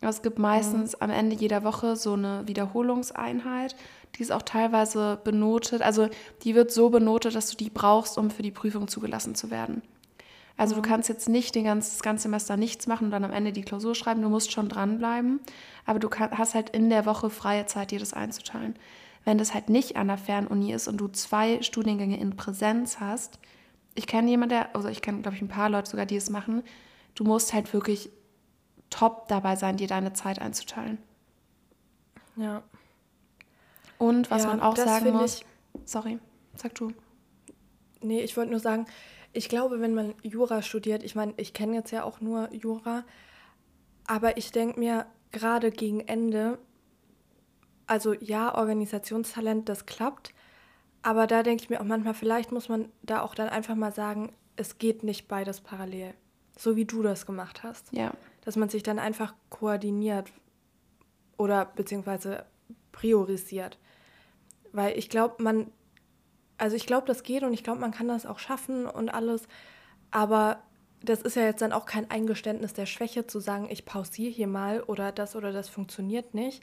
Es 0.00 0.22
gibt 0.22 0.40
meistens 0.40 0.96
am 0.96 1.10
Ende 1.10 1.36
jeder 1.36 1.62
Woche 1.62 1.94
so 1.94 2.14
eine 2.14 2.42
Wiederholungseinheit, 2.48 3.76
die 4.16 4.22
ist 4.22 4.32
auch 4.32 4.42
teilweise 4.42 5.20
benotet. 5.22 5.80
Also 5.80 6.08
die 6.42 6.56
wird 6.56 6.72
so 6.72 6.90
benotet, 6.90 7.36
dass 7.36 7.50
du 7.50 7.56
die 7.56 7.70
brauchst, 7.70 8.18
um 8.18 8.30
für 8.30 8.42
die 8.42 8.50
Prüfung 8.50 8.88
zugelassen 8.88 9.36
zu 9.36 9.50
werden. 9.50 9.80
Also 10.56 10.74
du 10.74 10.82
kannst 10.82 11.08
jetzt 11.08 11.28
nicht 11.28 11.54
den 11.54 11.64
ganzen, 11.64 11.92
das 11.92 12.02
ganze 12.02 12.24
Semester 12.24 12.56
nichts 12.56 12.86
machen 12.86 13.06
und 13.06 13.10
dann 13.12 13.24
am 13.24 13.32
Ende 13.32 13.52
die 13.52 13.62
Klausur 13.62 13.94
schreiben. 13.94 14.22
Du 14.22 14.28
musst 14.28 14.52
schon 14.52 14.68
dranbleiben. 14.68 15.40
Aber 15.86 15.98
du 15.98 16.08
kann, 16.08 16.36
hast 16.36 16.54
halt 16.54 16.70
in 16.70 16.90
der 16.90 17.06
Woche 17.06 17.30
freie 17.30 17.66
Zeit, 17.66 17.90
dir 17.90 17.98
das 17.98 18.12
einzuteilen. 18.12 18.74
Wenn 19.24 19.38
das 19.38 19.54
halt 19.54 19.68
nicht 19.68 19.96
an 19.96 20.08
der 20.08 20.18
Fernuni 20.18 20.72
ist 20.72 20.88
und 20.88 20.96
du 20.96 21.08
zwei 21.08 21.62
Studiengänge 21.62 22.18
in 22.18 22.36
Präsenz 22.36 22.98
hast, 23.00 23.38
ich 23.94 24.06
kenne 24.06 24.30
jemanden, 24.30 24.50
der, 24.50 24.74
also 24.74 24.88
ich 24.88 25.02
kenne, 25.02 25.22
glaube 25.22 25.36
ich, 25.36 25.42
ein 25.42 25.48
paar 25.48 25.68
Leute 25.68 25.90
sogar, 25.90 26.06
die 26.06 26.16
es 26.16 26.30
machen, 26.30 26.62
du 27.14 27.24
musst 27.24 27.52
halt 27.52 27.72
wirklich 27.72 28.10
top 28.90 29.28
dabei 29.28 29.56
sein, 29.56 29.76
dir 29.76 29.86
deine 29.86 30.12
Zeit 30.12 30.40
einzuteilen. 30.40 30.98
Ja. 32.36 32.62
Und 33.98 34.30
was 34.30 34.42
Ja, 34.42 34.48
man 34.48 34.60
auch 34.60 34.76
sagen 34.76 35.12
muss, 35.12 35.44
sorry, 35.84 36.18
sag 36.56 36.74
du. 36.74 36.92
Nee, 38.00 38.20
ich 38.22 38.36
wollte 38.36 38.50
nur 38.50 38.60
sagen, 38.60 38.86
ich 39.32 39.48
glaube, 39.48 39.80
wenn 39.80 39.94
man 39.94 40.14
Jura 40.22 40.62
studiert, 40.62 41.02
ich 41.02 41.14
meine, 41.14 41.34
ich 41.36 41.52
kenne 41.52 41.76
jetzt 41.76 41.90
ja 41.90 42.02
auch 42.02 42.20
nur 42.20 42.52
Jura, 42.52 43.04
aber 44.06 44.36
ich 44.36 44.50
denke 44.52 44.80
mir, 44.80 45.06
gerade 45.30 45.70
gegen 45.70 46.00
Ende, 46.00 46.58
also 47.92 48.14
ja, 48.14 48.54
Organisationstalent, 48.54 49.68
das 49.68 49.84
klappt, 49.84 50.32
aber 51.02 51.26
da 51.26 51.42
denke 51.42 51.62
ich 51.62 51.68
mir 51.68 51.78
auch 51.78 51.84
manchmal, 51.84 52.14
vielleicht 52.14 52.50
muss 52.50 52.70
man 52.70 52.88
da 53.02 53.20
auch 53.20 53.34
dann 53.34 53.50
einfach 53.50 53.74
mal 53.74 53.92
sagen, 53.92 54.32
es 54.56 54.78
geht 54.78 55.02
nicht 55.02 55.28
beides 55.28 55.60
parallel. 55.60 56.14
So 56.56 56.74
wie 56.74 56.86
du 56.86 57.02
das 57.02 57.26
gemacht 57.26 57.62
hast. 57.62 57.92
Ja, 57.92 58.12
Dass 58.46 58.56
man 58.56 58.70
sich 58.70 58.82
dann 58.82 58.98
einfach 58.98 59.34
koordiniert. 59.50 60.32
oder 61.36 61.66
beziehungsweise 61.66 62.46
priorisiert. 62.92 63.78
Weil 64.72 64.96
ich 64.96 65.10
glaube, 65.10 65.42
man, 65.42 65.70
also 66.56 66.76
ich 66.76 66.86
glaube, 66.86 67.06
das 67.06 67.22
geht 67.24 67.42
und 67.42 67.52
ich 67.52 67.62
glaube, 67.62 67.80
man 67.80 67.90
kann 67.90 68.08
das 68.08 68.24
auch 68.24 68.38
schaffen 68.38 68.86
und 68.86 69.10
alles. 69.10 69.48
Aber 70.10 70.62
das 71.04 71.22
ist 71.22 71.36
ja 71.36 71.42
jetzt 71.44 71.62
dann 71.62 71.72
auch 71.72 71.84
kein 71.86 72.10
Eingeständnis 72.10 72.72
der 72.74 72.86
Schwäche 72.86 73.26
zu 73.26 73.40
sagen, 73.40 73.68
ich 73.70 73.84
pausiere 73.84 74.30
hier 74.30 74.46
mal 74.46 74.82
oder 74.82 75.12
das 75.12 75.36
oder 75.36 75.52
das 75.52 75.68
funktioniert 75.68 76.34
nicht. 76.34 76.62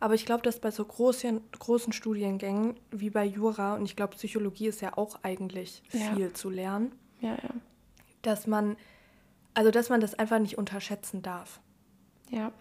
Aber 0.00 0.14
ich 0.14 0.26
glaube, 0.26 0.42
dass 0.42 0.60
bei 0.60 0.70
so 0.70 0.84
großen, 0.84 1.40
großen 1.58 1.92
Studiengängen 1.92 2.76
wie 2.90 3.10
bei 3.10 3.24
Jura, 3.24 3.74
und 3.74 3.84
ich 3.84 3.96
glaube, 3.96 4.14
Psychologie 4.14 4.68
ist 4.68 4.80
ja 4.80 4.96
auch 4.96 5.18
eigentlich 5.22 5.82
Ja. 5.92 6.14
viel 6.14 6.32
zu 6.32 6.50
lernen, 6.50 6.92
Ja, 7.20 7.30
ja. 7.30 7.50
dass 8.22 8.46
man, 8.46 8.76
also 9.54 9.70
dass 9.72 9.88
man 9.88 10.00
das 10.00 10.14
einfach 10.14 10.38
nicht 10.38 10.56
unterschätzen 10.56 11.22
darf. 11.22 11.60
Ja. 12.30 12.52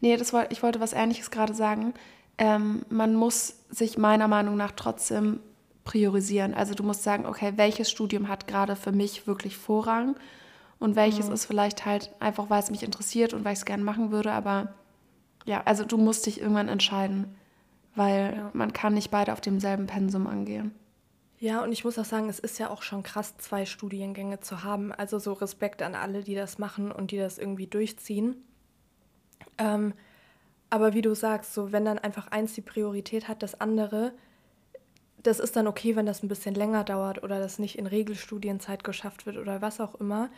Nee, 0.00 0.16
das 0.16 0.32
wollt, 0.32 0.52
ich 0.52 0.62
wollte 0.62 0.80
was 0.80 0.92
Ähnliches 0.94 1.30
gerade 1.30 1.54
sagen. 1.54 1.92
Ähm, 2.38 2.84
man 2.88 3.14
muss 3.14 3.56
sich 3.70 3.98
meiner 3.98 4.28
Meinung 4.28 4.56
nach 4.56 4.72
trotzdem 4.72 5.40
priorisieren. 5.84 6.54
Also 6.54 6.74
du 6.74 6.82
musst 6.82 7.02
sagen, 7.02 7.26
okay, 7.26 7.52
welches 7.56 7.90
Studium 7.90 8.28
hat 8.28 8.46
gerade 8.46 8.74
für 8.74 8.92
mich 8.92 9.26
wirklich 9.26 9.56
Vorrang 9.56 10.16
und 10.84 10.96
welches 10.96 11.28
ist 11.30 11.46
vielleicht 11.46 11.86
halt 11.86 12.14
einfach, 12.20 12.50
weil 12.50 12.62
es 12.62 12.70
mich 12.70 12.82
interessiert 12.82 13.32
und 13.32 13.44
weil 13.44 13.54
ich 13.54 13.60
es 13.60 13.64
gerne 13.64 13.82
machen 13.82 14.12
würde. 14.12 14.32
Aber 14.32 14.74
ja, 15.46 15.62
also 15.64 15.84
du 15.84 15.96
musst 15.96 16.26
dich 16.26 16.40
irgendwann 16.40 16.68
entscheiden, 16.68 17.34
weil 17.94 18.34
Ja. 18.36 18.50
man 18.52 18.72
kann 18.74 18.92
nicht 18.94 19.10
beide 19.10 19.32
auf 19.32 19.40
demselben 19.40 19.86
Pensum 19.86 20.26
angehen. 20.26 20.74
Ja, 21.38 21.62
und 21.62 21.72
ich 21.72 21.84
muss 21.84 21.98
auch 21.98 22.04
sagen, 22.04 22.28
es 22.28 22.38
ist 22.38 22.58
ja 22.58 22.68
auch 22.70 22.82
schon 22.82 23.02
krass, 23.02 23.36
zwei 23.38 23.64
Studiengänge 23.66 24.40
zu 24.40 24.62
haben. 24.62 24.92
Also 24.92 25.18
so 25.18 25.32
Respekt 25.32 25.80
an 25.82 25.94
alle, 25.94 26.22
die 26.22 26.34
das 26.34 26.58
machen 26.58 26.92
und 26.92 27.10
die 27.10 27.18
das 27.18 27.38
irgendwie 27.38 27.66
durchziehen. 27.66 28.36
Ähm, 29.58 29.94
aber 30.70 30.92
wie 30.94 31.02
du 31.02 31.14
sagst, 31.14 31.54
so 31.54 31.72
wenn 31.72 31.84
dann 31.84 31.98
einfach 31.98 32.28
eins 32.28 32.52
die 32.54 32.60
Priorität 32.62 33.28
hat, 33.28 33.42
das 33.42 33.60
andere, 33.60 34.12
das 35.22 35.40
ist 35.40 35.56
dann 35.56 35.66
okay, 35.66 35.96
wenn 35.96 36.06
das 36.06 36.22
ein 36.22 36.28
bisschen 36.28 36.54
länger 36.54 36.84
dauert 36.84 37.22
oder 37.22 37.38
das 37.40 37.58
nicht 37.58 37.78
in 37.78 37.86
Regelstudienzeit 37.86 38.84
geschafft 38.84 39.24
wird 39.26 39.36
oder 39.38 39.62
was 39.62 39.80
auch 39.80 39.94
immer. 39.94 40.28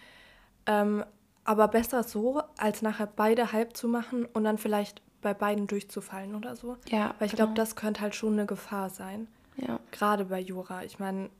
Ähm, 0.66 1.04
aber 1.44 1.68
besser 1.68 2.02
so, 2.02 2.42
als 2.58 2.82
nachher 2.82 3.06
beide 3.06 3.52
halb 3.52 3.76
zu 3.76 3.86
machen 3.88 4.24
und 4.26 4.44
dann 4.44 4.58
vielleicht 4.58 5.00
bei 5.22 5.32
beiden 5.34 5.66
durchzufallen 5.66 6.34
oder 6.34 6.56
so. 6.56 6.76
Ja, 6.88 7.14
Weil 7.18 7.26
ich 7.26 7.32
genau. 7.32 7.44
glaube, 7.46 7.54
das 7.54 7.76
könnte 7.76 8.00
halt 8.00 8.14
schon 8.14 8.32
eine 8.32 8.46
Gefahr 8.46 8.90
sein. 8.90 9.28
Ja, 9.56 9.78
Gerade 9.92 10.24
bei 10.26 10.40
Jura. 10.40 10.84
Ich 10.84 10.98
meine, 10.98 11.30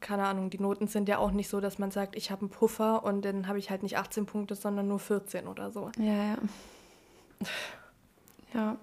keine 0.00 0.24
Ahnung, 0.26 0.48
die 0.50 0.58
Noten 0.58 0.86
sind 0.86 1.08
ja 1.08 1.18
auch 1.18 1.30
nicht 1.30 1.48
so, 1.48 1.60
dass 1.60 1.78
man 1.78 1.90
sagt, 1.90 2.14
ich 2.16 2.30
habe 2.30 2.42
einen 2.42 2.50
Puffer 2.50 3.02
und 3.04 3.24
dann 3.24 3.48
habe 3.48 3.58
ich 3.58 3.70
halt 3.70 3.82
nicht 3.82 3.98
18 3.98 4.26
Punkte, 4.26 4.54
sondern 4.54 4.86
nur 4.88 4.98
14 4.98 5.46
oder 5.46 5.70
so. 5.72 5.90
ja, 5.98 6.04
ja. 6.24 6.38
Ja. 8.54 8.76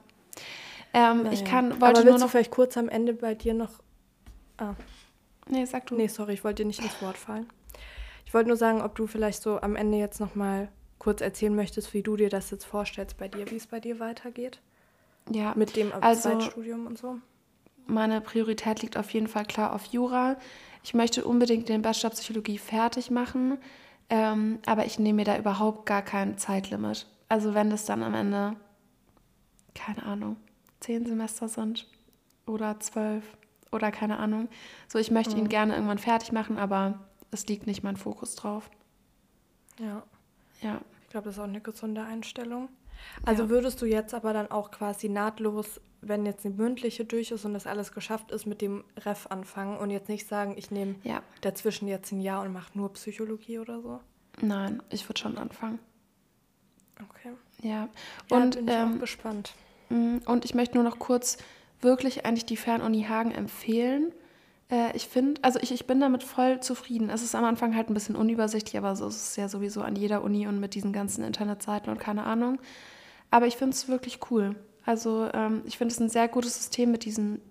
Ähm, 0.94 1.26
Ich 1.32 1.44
kann, 1.46 1.74
Aber 1.74 1.82
wollte 1.82 1.96
willst 2.00 2.06
nur 2.10 2.18
du 2.18 2.24
noch. 2.26 2.32
vielleicht 2.32 2.52
kurz 2.52 2.78
am 2.78 2.90
Ende 2.90 3.14
bei 3.14 3.36
dir 3.36 3.54
noch. 3.54 3.72
Ah, 4.58 4.74
Nee, 5.50 5.66
sag 5.66 5.86
du. 5.88 5.96
nee, 5.96 6.08
sorry, 6.08 6.34
ich 6.34 6.44
wollte 6.44 6.64
dir 6.64 6.68
nicht 6.68 6.82
ins 6.82 7.02
Wort 7.02 7.18
fallen. 7.18 7.48
Ich 8.28 8.34
wollte 8.34 8.50
nur 8.50 8.58
sagen, 8.58 8.82
ob 8.82 8.94
du 8.96 9.08
vielleicht 9.08 9.42
so 9.42 9.62
am 9.62 9.78
Ende 9.78 9.98
jetzt 9.98 10.20
noch 10.20 10.36
mal 10.36 10.68
kurz 11.00 11.22
erzählen 11.22 11.56
möchtest, 11.56 11.94
wie 11.94 12.04
du 12.04 12.18
dir 12.18 12.28
das 12.28 12.52
jetzt 12.52 12.66
vorstellst 12.66 13.18
bei 13.18 13.30
dir, 13.30 13.50
wie 13.50 13.56
es 13.56 13.68
bei 13.68 13.80
dir 13.80 14.02
weitergeht. 14.02 14.60
Ja, 15.32 15.54
Mit 15.56 15.78
dem 15.78 15.94
Also- 15.94 16.32
Zeitstudium 16.32 16.88
und 16.88 16.98
so. 16.98 17.20
meine 17.86 18.20
Priorität 18.20 18.82
liegt 18.82 18.98
auf 18.98 19.12
jeden 19.12 19.28
Fall 19.30 19.46
klar 19.46 19.72
auf 19.74 19.86
Jura. 19.86 20.36
Ich 20.84 20.94
möchte 20.94 21.24
unbedingt 21.24 21.70
den 21.70 21.82
Bachelor 21.82 22.10
Psychologie 22.10 22.58
fertig 22.58 23.12
machen, 23.12 23.60
ähm, 24.10 24.60
aber 24.66 24.86
ich 24.86 25.00
nehme 25.00 25.18
mir 25.18 25.24
da 25.26 25.38
überhaupt 25.38 25.86
gar 25.86 26.02
kein 26.02 26.38
Zeitlimit. 26.38 27.08
Also 27.30 27.54
wenn 27.54 27.70
das 27.70 27.86
dann 27.86 28.04
am 28.04 28.14
Ende, 28.14 28.58
keine 29.74 30.04
Ahnung, 30.06 30.36
zehn 30.82 31.06
Semester 31.06 31.48
sind 31.48 31.88
oder 32.46 32.78
zwölf 32.82 33.24
oder 33.72 33.90
keine 33.90 34.20
Ahnung. 34.20 34.50
So, 34.90 35.00
ich 35.00 35.12
möchte 35.12 35.38
ihn 35.38 35.48
gerne 35.48 35.76
irgendwann 35.76 35.98
fertig 35.98 36.34
machen, 36.34 36.58
aber 36.58 37.07
es 37.32 37.46
liegt 37.48 37.68
nicht 37.68 37.84
mein 37.84 37.98
Fokus 37.98 38.36
drauf. 38.36 38.70
Ja. 39.80 40.04
Ja, 40.62 40.82
Ich 41.04 41.10
glaube, 41.10 41.26
das 41.26 41.36
ist 41.36 41.40
auch 41.40 41.44
eine 41.48 41.62
gesunde 41.62 42.02
Einstellung. 42.04 42.70
Also 43.26 43.44
Ja. 43.44 43.50
würdest 43.50 43.82
du 43.82 43.86
jetzt 43.86 44.14
aber 44.14 44.34
dann 44.34 44.50
auch 44.50 44.72
quasi 44.72 45.08
nahtlos, 45.08 45.80
wenn 46.02 46.26
jetzt 46.26 46.46
eine 46.46 46.56
mündliche 46.56 47.06
durch 47.06 47.32
ist 47.32 47.46
und 47.46 47.54
das 47.54 47.68
alles 47.68 47.92
geschafft 47.92 48.32
ist, 48.32 48.46
mit 48.48 48.62
dem 48.62 48.84
Ref 48.98 49.28
anfangen 49.28 49.78
und 49.78 49.92
jetzt 49.92 50.10
nicht 50.10 50.28
sagen, 50.28 50.56
ich 50.58 50.72
nehme 50.72 50.96
ja, 51.04 51.22
dazwischen 51.42 51.88
jetzt 51.88 52.12
ein 52.12 52.22
Jahr 52.22 52.42
und 52.44 52.54
mache 52.54 52.76
nur 52.78 52.92
Psychologie 52.94 53.60
oder 53.60 53.82
so? 53.82 54.00
nein, 54.42 54.82
ich 54.90 55.08
würde 55.10 55.20
schon 55.20 55.38
anfangen. 55.38 55.80
Okay. 57.10 57.32
Ja, 57.62 57.88
Ja, 58.30 58.38
und 58.38 58.56
bin 58.56 58.68
ich 58.68 58.74
ähm, 58.74 58.96
auch 58.96 59.00
gespannt. 59.00 59.54
Mm, 59.90 60.18
Und 60.26 60.46
ich 60.46 60.54
möchte 60.56 60.76
nur 60.76 60.84
noch 60.84 61.00
kurz 61.00 61.38
wirklich 61.82 62.26
eigentlich 62.26 62.46
die 62.46 62.58
Fernuni 62.58 63.04
Hagen 63.04 63.32
empfehlen. 63.32 64.12
Äh, 64.70 64.96
ich 64.96 65.08
finde, 65.08 65.44
also 65.44 65.60
ich, 65.62 65.72
ich 65.72 65.88
bin 65.88 66.00
damit 66.00 66.24
voll 66.24 66.60
zufrieden. 66.60 67.10
Es 67.10 67.24
ist 67.24 67.36
am 67.36 67.46
Anfang 67.46 67.76
halt 67.76 67.90
ein 67.90 67.94
bisschen 67.94 68.16
unübersichtlich, 68.16 68.78
aber 68.78 68.96
so 68.96 69.08
ist 69.08 69.30
es 69.30 69.36
ja 69.36 69.48
sowieso 69.50 69.82
an 69.82 69.96
jeder 69.96 70.24
Uni 70.24 70.48
und 70.48 70.60
mit 70.60 70.76
diesen 70.76 70.94
ganzen 70.94 71.24
Internetseiten 71.24 71.90
und 71.92 72.00
keine 72.00 72.24
Ahnung. 72.26 72.60
Aber 73.32 73.48
ich 73.48 73.58
finde 73.58 73.74
es 73.74 73.88
wirklich 73.88 74.20
cool. 74.32 74.56
Also 74.86 75.30
ähm, 75.34 75.62
ich 75.66 75.78
finde 75.78 75.94
es 75.94 76.00
ein 76.00 76.10
sehr 76.10 76.28
gutes 76.28 76.56
System 76.56 76.92
mit 76.92 77.06
diesen 77.06 77.42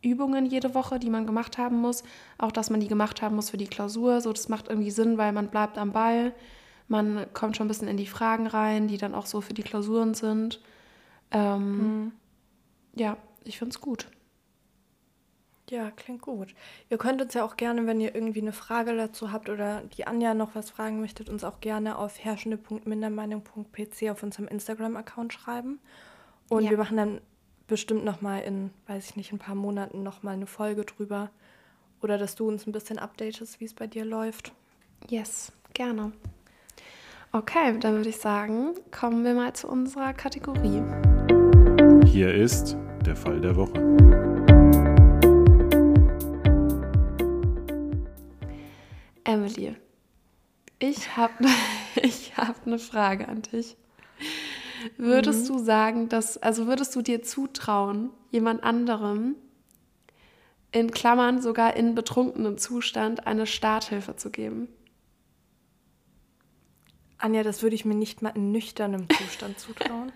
Übungen 0.00 0.46
jede 0.46 0.74
Woche, 0.74 0.98
die 0.98 1.10
man 1.10 1.26
gemacht 1.26 1.58
haben 1.58 1.76
muss. 1.80 2.02
Auch, 2.38 2.52
dass 2.52 2.70
man 2.70 2.80
die 2.80 2.88
gemacht 2.88 3.20
haben 3.20 3.36
muss 3.36 3.50
für 3.50 3.56
die 3.56 3.66
Klausur. 3.66 4.20
So, 4.20 4.32
das 4.32 4.48
macht 4.48 4.68
irgendwie 4.68 4.90
Sinn, 4.90 5.18
weil 5.18 5.32
man 5.32 5.48
bleibt 5.48 5.76
am 5.76 5.92
Ball. 5.92 6.32
Man 6.86 7.26
kommt 7.34 7.56
schon 7.56 7.66
ein 7.66 7.68
bisschen 7.68 7.88
in 7.88 7.96
die 7.98 8.06
Fragen 8.06 8.46
rein, 8.46 8.88
die 8.88 8.96
dann 8.96 9.14
auch 9.14 9.26
so 9.26 9.40
für 9.40 9.54
die 9.54 9.62
Klausuren 9.62 10.14
sind. 10.14 10.60
Ähm, 11.30 12.04
Mhm. 12.04 12.12
ja, 12.94 13.16
ich 13.44 13.58
finde 13.58 13.70
es 13.74 13.80
gut. 13.80 14.06
Ja, 15.70 15.90
klingt 15.90 16.22
gut. 16.22 16.54
Ihr 16.88 16.96
könnt 16.96 17.20
uns 17.20 17.34
ja 17.34 17.44
auch 17.44 17.56
gerne, 17.56 17.86
wenn 17.86 18.00
ihr 18.00 18.14
irgendwie 18.14 18.40
eine 18.40 18.52
Frage 18.52 18.96
dazu 18.96 19.32
habt 19.32 19.48
oder 19.50 19.82
die 19.96 20.06
Anja 20.06 20.32
noch 20.34 20.54
was 20.54 20.70
fragen 20.70 21.00
möchtet, 21.00 21.28
uns 21.28 21.44
auch 21.44 21.60
gerne 21.60 21.98
auf 21.98 22.18
herrschende.mindermeinung.pc 22.24 24.10
auf 24.10 24.22
unserem 24.22 24.48
Instagram-Account 24.48 25.32
schreiben. 25.32 25.78
Und 26.48 26.64
Ja. 26.64 26.70
wir 26.70 26.78
machen 26.78 26.96
dann 26.96 27.20
bestimmt 27.66 28.04
nochmal 28.04 28.42
in, 28.42 28.70
weiß 28.86 29.10
ich 29.10 29.16
nicht, 29.16 29.32
ein 29.32 29.38
paar 29.38 29.54
Monaten 29.54 30.02
nochmal 30.02 30.34
eine 30.34 30.46
Folge 30.46 30.84
drüber. 30.84 31.30
Oder 32.00 32.16
dass 32.16 32.34
du 32.34 32.48
uns 32.48 32.66
ein 32.66 32.72
bisschen 32.72 32.98
updatest, 32.98 33.60
wie 33.60 33.64
es 33.66 33.74
bei 33.74 33.86
dir 33.86 34.04
läuft. 34.04 34.52
Yes, 35.08 35.52
gerne. 35.74 36.12
Okay, 37.32 37.78
dann 37.78 37.96
würde 37.96 38.08
ich 38.08 38.16
sagen, 38.18 38.74
kommen 38.90 39.22
wir 39.24 39.34
mal 39.34 39.52
zu 39.52 39.68
unserer 39.68 40.14
Kategorie. 40.14 40.82
Hier 42.06 42.32
ist 42.32 42.76
der 43.04 43.16
Fall 43.16 43.40
der 43.40 43.54
Woche. 43.56 44.27
Emily, 49.32 49.76
ich 50.78 51.16
habe 51.18 51.44
ich 52.02 52.34
hab 52.38 52.66
eine 52.66 52.78
Frage 52.78 53.28
an 53.28 53.42
dich. 53.42 53.76
Würdest 54.96 55.48
du 55.50 55.58
sagen, 55.58 56.08
dass, 56.08 56.38
also 56.38 56.66
würdest 56.66 56.96
du 56.96 57.02
dir 57.02 57.22
zutrauen, 57.22 58.08
jemand 58.30 58.62
anderem 58.64 59.34
in 60.72 60.90
Klammern 60.90 61.42
sogar 61.42 61.76
in 61.76 61.94
betrunkenem 61.94 62.56
Zustand 62.56 63.26
eine 63.26 63.46
Starthilfe 63.46 64.16
zu 64.16 64.30
geben? 64.30 64.68
Anja, 67.18 67.42
das 67.42 67.62
würde 67.62 67.74
ich 67.74 67.84
mir 67.84 67.94
nicht 67.96 68.22
mal 68.22 68.30
in 68.34 68.50
nüchternem 68.52 69.08
Zustand 69.10 69.58
zutrauen. 69.58 70.10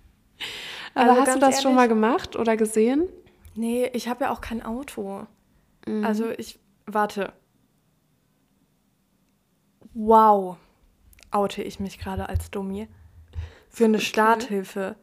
Aber 0.94 1.10
Also 1.10 1.20
hast 1.20 1.34
du 1.36 1.38
das 1.40 1.62
schon 1.62 1.74
mal 1.74 1.82
ehrlich- 1.82 1.90
gemacht 1.94 2.34
oder 2.36 2.56
gesehen? 2.56 3.04
Nee, 3.54 3.88
ich 3.92 4.08
habe 4.08 4.24
ja 4.24 4.30
auch 4.32 4.40
kein 4.40 4.62
Auto. 4.64 5.26
Mhm. 5.86 6.04
Also 6.04 6.30
ich. 6.30 6.58
Warte. 6.86 7.32
Wow. 9.98 10.58
Oute 11.30 11.62
ich 11.62 11.80
mich 11.80 11.98
gerade 11.98 12.28
als 12.28 12.50
Dummi. 12.50 12.86
Für 13.70 13.86
eine 13.86 13.98
Starthilfe 13.98 14.94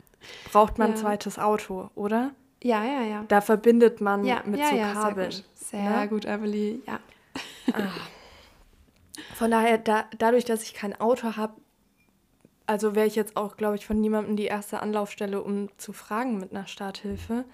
braucht 0.52 0.78
man 0.78 0.92
ein 0.92 0.96
Ja. 0.96 1.02
zweites 1.02 1.40
Auto, 1.40 1.90
oder? 1.96 2.32
Ja, 2.62 2.84
ja, 2.86 3.02
ja. 3.02 3.26
Da 3.28 3.42
verbindet 3.42 4.02
man 4.02 4.24
Ja, 4.24 4.42
mit 4.46 4.60
ja, 4.60 4.70
so 4.70 4.76
ja, 4.76 4.94
Kabeln. 4.94 5.32
sehr 5.32 5.42
gut. 5.42 5.50
Sehr 5.56 6.00
ne? 6.02 6.08
gut, 6.08 6.26
Emily. 6.26 6.82
Ja. 6.86 7.00
Von 9.36 9.52
daher, 9.52 9.78
da, 9.80 10.06
dadurch, 10.18 10.46
dass 10.46 10.62
ich 10.64 10.74
kein 10.76 11.00
Auto 11.00 11.36
habe, 11.38 11.56
also 12.68 12.94
wäre 12.96 13.08
ich 13.08 13.16
jetzt 13.16 13.36
auch, 13.36 13.58
glaube 13.58 13.76
ich, 13.76 13.86
von 13.86 14.00
niemandem 14.00 14.36
die 14.38 14.46
erste 14.46 14.80
Anlaufstelle, 14.80 15.42
um 15.42 15.70
zu 15.78 15.92
fragen 15.92 16.40
mit 16.40 16.52
einer 16.52 16.68
Starthilfe. 16.68 17.46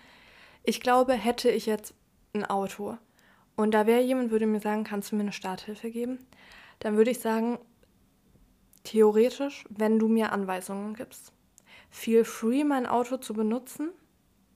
Ich 0.64 0.82
glaube, 0.82 1.14
hätte 1.14 1.50
ich 1.50 1.66
jetzt 1.66 1.94
ein 2.34 2.46
Auto 2.46 2.98
und 3.56 3.72
da 3.74 3.88
wäre 3.88 4.02
jemand, 4.02 4.30
würde 4.32 4.46
mir 4.46 4.60
sagen, 4.60 4.84
kannst 4.84 5.12
du 5.12 5.16
mir 5.16 5.24
eine 5.24 5.32
Starthilfe 5.32 5.90
geben? 5.90 6.20
Dann 6.80 6.98
würde 6.98 7.12
ich 7.12 7.20
sagen, 7.20 7.60
theoretisch, 8.84 9.66
wenn 9.70 10.00
du 10.00 10.08
mir 10.08 10.32
Anweisungen 10.32 10.94
gibst. 10.94 11.34
Feel 11.90 12.24
free, 12.24 12.64
mein 12.64 12.86
Auto 12.86 13.18
zu 13.18 13.34
benutzen. 13.34 13.90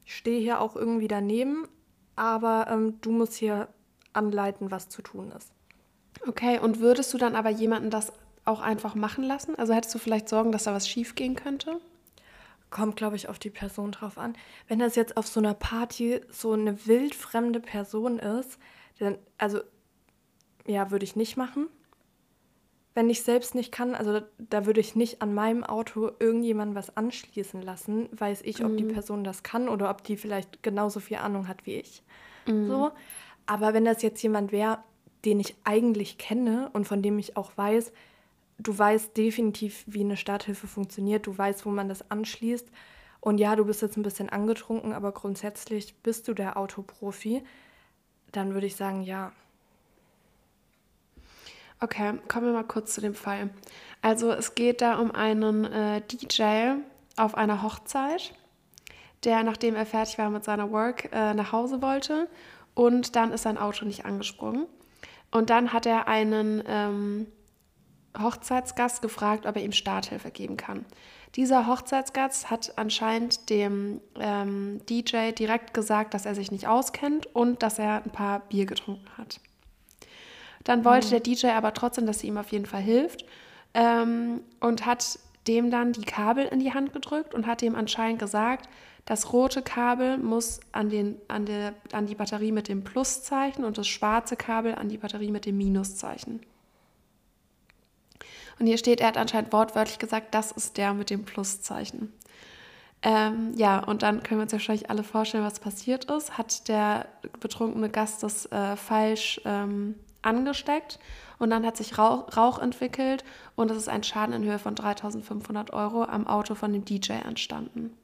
Ich 0.05 0.15
stehe 0.15 0.39
hier 0.39 0.61
auch 0.61 0.75
irgendwie 0.75 1.07
daneben, 1.07 1.67
aber 2.15 2.67
ähm, 2.69 2.99
du 3.01 3.11
musst 3.11 3.35
hier 3.35 3.67
anleiten, 4.13 4.71
was 4.71 4.89
zu 4.89 5.01
tun 5.01 5.31
ist. 5.31 5.51
Okay, 6.27 6.59
und 6.59 6.79
würdest 6.79 7.13
du 7.13 7.17
dann 7.17 7.35
aber 7.35 7.49
jemanden 7.49 7.89
das 7.89 8.13
auch 8.45 8.61
einfach 8.61 8.95
machen 8.95 9.23
lassen? 9.23 9.55
Also 9.55 9.73
hättest 9.73 9.95
du 9.95 9.99
vielleicht 9.99 10.29
Sorgen, 10.29 10.51
dass 10.51 10.65
da 10.65 10.73
was 10.73 10.87
schief 10.87 11.15
gehen 11.15 11.35
könnte? 11.35 11.79
kommt, 12.73 12.97
glaube 12.97 13.15
ich, 13.15 13.29
auf 13.29 13.39
die 13.39 13.51
Person 13.51 13.91
drauf 13.91 14.17
an. 14.17 14.35
Wenn 14.67 14.79
das 14.79 14.95
jetzt 14.95 15.15
auf 15.15 15.27
so 15.27 15.39
einer 15.39 15.53
Party 15.53 16.19
so 16.29 16.51
eine 16.51 16.85
wildfremde 16.85 17.61
Person 17.61 18.19
ist, 18.19 18.59
dann, 18.99 19.17
also, 19.37 19.61
ja, 20.65 20.91
würde 20.91 21.05
ich 21.05 21.15
nicht 21.15 21.37
machen. 21.37 21.67
Wenn 22.95 23.09
ich 23.09 23.23
selbst 23.23 23.55
nicht 23.55 23.71
kann, 23.71 23.95
also 23.95 24.21
da, 24.37 24.65
würde 24.67 24.79
ich 24.79 24.95
nicht 24.95 25.21
an 25.21 25.33
meinem 25.33 25.63
Auto 25.63 26.11
irgendjemandem 26.19 26.75
was 26.75 26.95
anschließen 26.95 27.61
lassen, 27.61 28.07
weiß 28.11 28.41
ich, 28.43 28.63
ob 28.63 28.77
die 28.77 28.83
Person 28.83 29.23
das 29.23 29.41
kann 29.41 29.67
oder 29.67 29.89
ob 29.89 30.03
die 30.03 30.15
vielleicht 30.15 30.61
genauso 30.61 30.99
viel 30.99 31.17
Ahnung 31.17 31.47
hat 31.47 31.65
wie 31.65 31.75
ich. 31.75 32.03
So. 32.45 32.91
Aber 33.45 33.73
wenn 33.73 33.85
das 33.85 34.01
jetzt 34.03 34.21
jemand 34.21 34.51
wäre, 34.51 34.79
den 35.25 35.39
ich 35.39 35.55
eigentlich 35.63 36.17
kenne 36.17 36.69
und 36.73 36.87
von 36.87 37.01
dem 37.01 37.17
ich 37.17 37.35
auch 37.35 37.51
weiß, 37.55 37.91
du 38.59 38.77
weißt 38.77 39.17
definitiv, 39.17 39.83
wie 39.87 40.01
eine 40.01 40.17
Starthilfe 40.17 40.67
funktioniert, 40.67 41.25
du 41.25 41.37
weißt, 41.37 41.65
wo 41.65 41.69
man 41.69 41.89
das 41.89 42.11
anschließt. 42.11 42.67
Und 43.21 43.37
ja, 43.37 43.55
du 43.55 43.65
bist 43.65 43.81
jetzt 43.81 43.97
ein 43.97 44.03
bisschen 44.03 44.29
angetrunken, 44.29 44.93
aber 44.93 45.13
grundsätzlich 45.13 45.95
bist 46.03 46.27
du 46.27 46.33
der 46.33 46.57
Autoprofi. 46.57 47.41
Dann 48.31 48.53
würde 48.53 48.67
ich 48.67 48.75
sagen, 48.75 49.01
ja. 49.01 49.31
Okay, 51.83 52.13
kommen 52.29 52.45
wir 52.45 52.53
mal 52.53 52.63
kurz 52.63 52.93
zu 52.93 53.01
dem 53.01 53.13
Fall. 53.13 53.49
Also 54.01 54.31
es 54.31 54.55
geht 54.55 54.79
da 54.79 54.99
um 54.99 55.11
einen 55.11 55.65
äh, 55.65 56.01
DJ 56.01 56.75
auf 57.17 57.35
einer 57.35 57.61
Hochzeit, 57.61 58.33
der, 59.25 59.43
nachdem 59.43 59.75
er 59.75 59.85
fertig 59.85 60.17
war 60.17 60.29
mit 60.29 60.45
seiner 60.45 60.71
Work, 60.71 61.09
äh, 61.11 61.33
nach 61.33 61.51
Hause 61.51 61.81
wollte 61.81 62.29
und 62.73 63.17
dann 63.17 63.33
ist 63.33 63.41
sein 63.41 63.57
Auto 63.57 63.83
nicht 63.83 64.05
angesprungen. 64.05 64.65
Und 65.29 65.49
dann 65.49 65.73
hat 65.73 65.85
er 65.85 66.07
einen 66.07 66.63
ähm, 66.67 67.27
Hochzeitsgast 68.17 69.01
gefragt, 69.01 69.45
ob 69.45 69.57
er 69.57 69.63
ihm 69.63 69.73
Starthilfe 69.73 70.31
geben 70.31 70.55
kann. 70.55 70.85
Dieser 71.35 71.67
Hochzeitsgast 71.67 72.49
hat 72.49 72.77
anscheinend 72.77 73.49
dem 73.49 73.99
ähm, 74.17 74.79
DJ 74.87 75.31
direkt 75.31 75.73
gesagt, 75.73 76.13
dass 76.13 76.25
er 76.25 76.33
sich 76.33 76.49
nicht 76.49 76.65
auskennt 76.65 77.25
und 77.35 77.61
dass 77.61 77.77
er 77.77 78.05
ein 78.05 78.11
paar 78.11 78.39
Bier 78.39 78.65
getrunken 78.65 79.09
hat. 79.17 79.41
Dann 80.63 80.85
wollte 80.85 81.09
der 81.09 81.19
DJ 81.19 81.47
aber 81.47 81.73
trotzdem, 81.73 82.05
dass 82.05 82.19
sie 82.19 82.27
ihm 82.27 82.37
auf 82.37 82.51
jeden 82.51 82.65
Fall 82.65 82.81
hilft 82.81 83.25
ähm, 83.73 84.41
und 84.59 84.85
hat 84.85 85.19
dem 85.47 85.71
dann 85.71 85.91
die 85.91 86.05
Kabel 86.05 86.45
in 86.45 86.59
die 86.59 86.73
Hand 86.73 86.93
gedrückt 86.93 87.33
und 87.33 87.47
hat 87.47 87.61
ihm 87.61 87.75
anscheinend 87.75 88.19
gesagt, 88.19 88.69
das 89.05 89.33
rote 89.33 89.61
Kabel 89.61 90.17
muss 90.17 90.61
an, 90.71 90.89
den, 90.89 91.17
an, 91.27 91.45
der, 91.45 91.73
an 91.91 92.05
die 92.05 92.15
Batterie 92.15 92.53
mit 92.53 92.69
dem 92.69 92.85
Pluszeichen 92.85 93.65
und 93.65 93.77
das 93.77 93.87
schwarze 93.87 94.37
Kabel 94.37 94.75
an 94.75 94.87
die 94.87 94.97
Batterie 94.97 95.31
mit 95.31 95.45
dem 95.45 95.57
Minuszeichen. 95.57 96.39
Und 98.59 98.67
hier 98.67 98.77
steht, 98.77 99.01
er 99.01 99.07
hat 99.07 99.17
anscheinend 99.17 99.51
wortwörtlich 99.51 99.99
gesagt, 99.99 100.33
das 100.33 100.51
ist 100.51 100.77
der 100.77 100.93
mit 100.93 101.09
dem 101.09 101.25
Pluszeichen. 101.25 102.13
Ähm, 103.01 103.51
ja, 103.57 103.79
und 103.79 104.03
dann 104.03 104.23
können 104.23 104.39
wir 104.39 104.43
uns 104.43 104.53
wahrscheinlich 104.53 104.89
alle 104.89 105.03
vorstellen, 105.03 105.43
was 105.43 105.59
passiert 105.59 106.05
ist. 106.05 106.37
Hat 106.37 106.69
der 106.69 107.07
betrunkene 107.41 107.89
Gast 107.89 108.23
das 108.23 108.45
äh, 108.53 108.77
falsch 108.77 109.41
ähm, 109.43 109.95
angesteckt 110.23 110.99
und 111.39 111.49
dann 111.49 111.65
hat 111.65 111.77
sich 111.77 111.97
Rauch, 111.97 112.35
Rauch 112.35 112.59
entwickelt 112.59 113.23
und 113.55 113.69
es 113.71 113.77
ist 113.77 113.89
ein 113.89 114.03
Schaden 114.03 114.33
in 114.33 114.43
Höhe 114.43 114.59
von 114.59 114.75
3500 114.75 115.71
Euro 115.73 116.03
am 116.03 116.25
Auto 116.27 116.55
von 116.55 116.73
dem 116.73 116.85
DJ 116.85 117.13
entstanden. 117.13 117.95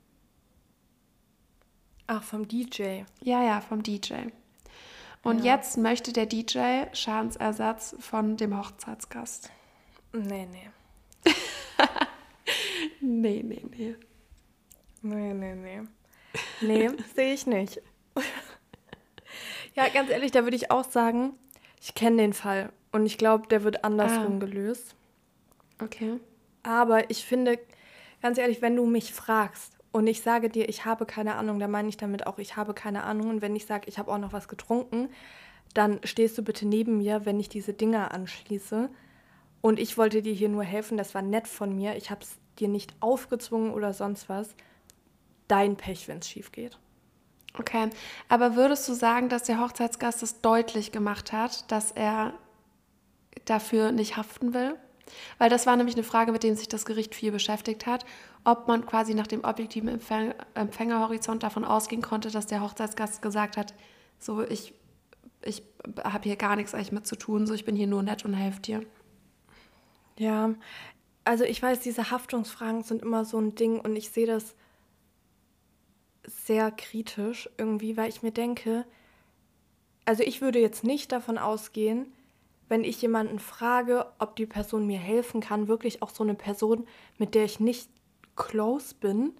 Ach, 2.07 2.23
vom 2.23 2.47
DJ. 2.47 3.03
Ja, 3.21 3.43
ja, 3.43 3.61
vom 3.61 3.83
DJ. 3.83 4.13
Und 5.21 5.43
Ja. 5.43 5.55
jetzt 5.55 5.77
möchte 5.77 6.11
der 6.13 6.25
DJ 6.25 6.85
Schadensersatz 6.93 7.95
von 7.99 8.37
dem 8.37 8.57
Hochzeitsgast. 8.57 9.51
Nee, 10.11 10.47
nee. 10.51 10.67
Nee, 12.99 13.43
nee, 13.43 13.63
nee. 13.69 13.95
Nee, 15.01 15.33
nee, 15.33 15.55
nee. 15.55 15.81
Nee, 16.61 16.89
sehe 17.15 17.33
ich 17.33 17.45
nicht. 17.45 17.81
ja, 19.75 19.87
ganz 19.89 20.09
ehrlich, 20.09 20.31
da 20.31 20.43
würde 20.43 20.55
ich 20.55 20.71
auch 20.71 20.83
sagen, 20.83 21.33
ich 21.81 21.95
kenne 21.95 22.17
den 22.17 22.33
Fall 22.33 22.71
und 22.91 23.05
ich 23.05 23.17
glaube, 23.17 23.47
der 23.47 23.63
wird 23.63 23.83
andersrum 23.83 24.35
Ah. 24.35 24.39
gelöst. 24.39 24.95
Okay. 25.81 26.19
Aber 26.63 27.09
ich 27.09 27.23
finde, 27.23 27.57
ganz 28.21 28.37
ehrlich, 28.37 28.61
wenn 28.61 28.75
du 28.75 28.85
mich 28.85 29.13
fragst 29.13 29.77
und 29.91 30.07
ich 30.07 30.21
sage 30.21 30.49
dir, 30.49 30.67
ich 30.67 30.85
habe 30.85 31.05
keine 31.05 31.35
Ahnung, 31.35 31.59
dann 31.59 31.71
meine 31.71 31.87
ich 31.89 31.97
damit 31.97 32.27
auch, 32.27 32.37
ich 32.37 32.57
habe 32.57 32.73
keine 32.73 33.03
Ahnung. 33.03 33.29
Und 33.29 33.41
wenn 33.41 33.55
ich 33.55 33.65
sage, 33.65 33.87
ich 33.87 33.97
habe 33.97 34.11
auch 34.11 34.17
noch 34.17 34.33
was 34.33 34.47
getrunken, 34.47 35.09
dann 35.73 35.99
stehst 36.03 36.37
du 36.37 36.43
bitte 36.43 36.67
neben 36.67 36.97
mir, 36.97 37.25
wenn 37.25 37.39
ich 37.39 37.47
diese 37.49 37.73
Dinger 37.73 38.11
anschließe. 38.11 38.89
Und 39.61 39.79
ich 39.79 39.97
wollte 39.97 40.21
dir 40.21 40.33
hier 40.33 40.49
nur 40.49 40.63
helfen, 40.63 40.97
das 40.97 41.13
war 41.15 41.21
nett 41.21 41.47
von 41.47 41.75
mir. 41.75 41.95
Ich 41.95 42.09
habe 42.11 42.21
es 42.21 42.37
dir 42.59 42.67
nicht 42.67 42.93
aufgezwungen 42.99 43.71
oder 43.71 43.93
sonst 43.93 44.29
was. 44.29 44.55
Dein 45.47 45.75
Pech, 45.77 46.07
wenn 46.07 46.19
es 46.19 46.29
schief 46.29 46.51
geht. 46.51 46.77
Okay. 47.57 47.89
Aber 48.27 48.55
würdest 48.55 48.87
du 48.87 48.93
sagen, 48.93 49.29
dass 49.29 49.43
der 49.43 49.59
Hochzeitsgast 49.59 50.23
es 50.23 50.41
deutlich 50.41 50.91
gemacht 50.91 51.33
hat, 51.33 51.69
dass 51.71 51.91
er 51.91 52.33
dafür 53.45 53.91
nicht 53.91 54.17
haften 54.17 54.53
will? 54.53 54.75
Weil 55.39 55.49
das 55.49 55.65
war 55.65 55.75
nämlich 55.75 55.95
eine 55.95 56.03
Frage, 56.03 56.31
mit 56.31 56.43
der 56.43 56.55
sich 56.55 56.67
das 56.67 56.85
Gericht 56.85 57.15
viel 57.15 57.31
beschäftigt 57.31 57.87
hat, 57.87 58.05
ob 58.43 58.67
man 58.67 58.85
quasi 58.85 59.15
nach 59.15 59.27
dem 59.27 59.43
objektiven 59.43 59.89
Empfäng 59.89 60.33
Empfängerhorizont 60.53 61.43
davon 61.43 61.65
ausgehen 61.65 62.01
konnte, 62.01 62.29
dass 62.29 62.45
der 62.45 62.61
Hochzeitsgast 62.61 63.21
gesagt 63.21 63.57
hat, 63.57 63.73
so 64.19 64.43
ich, 64.43 64.73
ich 65.43 65.63
habe 66.03 66.23
hier 66.23 66.35
gar 66.35 66.55
nichts 66.55 66.73
eigentlich 66.73 66.91
mit 66.91 67.07
zu 67.07 67.15
tun, 67.15 67.47
so 67.47 67.53
ich 67.53 67.65
bin 67.65 67.75
hier 67.75 67.87
nur 67.87 68.03
nett 68.03 68.23
und 68.25 68.33
helfe 68.33 68.61
dir. 68.61 68.81
Ja, 70.17 70.53
also 71.23 71.43
ich 71.43 71.61
weiß, 71.61 71.79
diese 71.79 72.11
Haftungsfragen 72.11 72.83
sind 72.83 73.01
immer 73.01 73.25
so 73.25 73.39
ein 73.39 73.55
Ding 73.55 73.79
und 73.79 73.95
ich 73.95 74.09
sehe 74.09 74.27
das 74.27 74.55
sehr 76.25 76.71
kritisch 76.71 77.49
irgendwie, 77.57 77.97
weil 77.97 78.09
ich 78.09 78.23
mir 78.23 78.31
denke, 78.31 78.85
also 80.05 80.23
ich 80.23 80.41
würde 80.41 80.59
jetzt 80.59 80.83
nicht 80.83 81.11
davon 81.11 81.37
ausgehen, 81.37 82.11
wenn 82.67 82.83
ich 82.83 83.01
jemanden 83.01 83.39
frage, 83.39 84.05
ob 84.19 84.35
die 84.35 84.45
Person 84.45 84.85
mir 84.85 84.99
helfen 84.99 85.41
kann, 85.41 85.67
wirklich 85.67 86.01
auch 86.01 86.11
so 86.11 86.23
eine 86.23 86.35
Person, 86.35 86.87
mit 87.17 87.35
der 87.35 87.45
ich 87.45 87.59
nicht 87.59 87.89
close 88.35 88.95
bin 88.95 89.33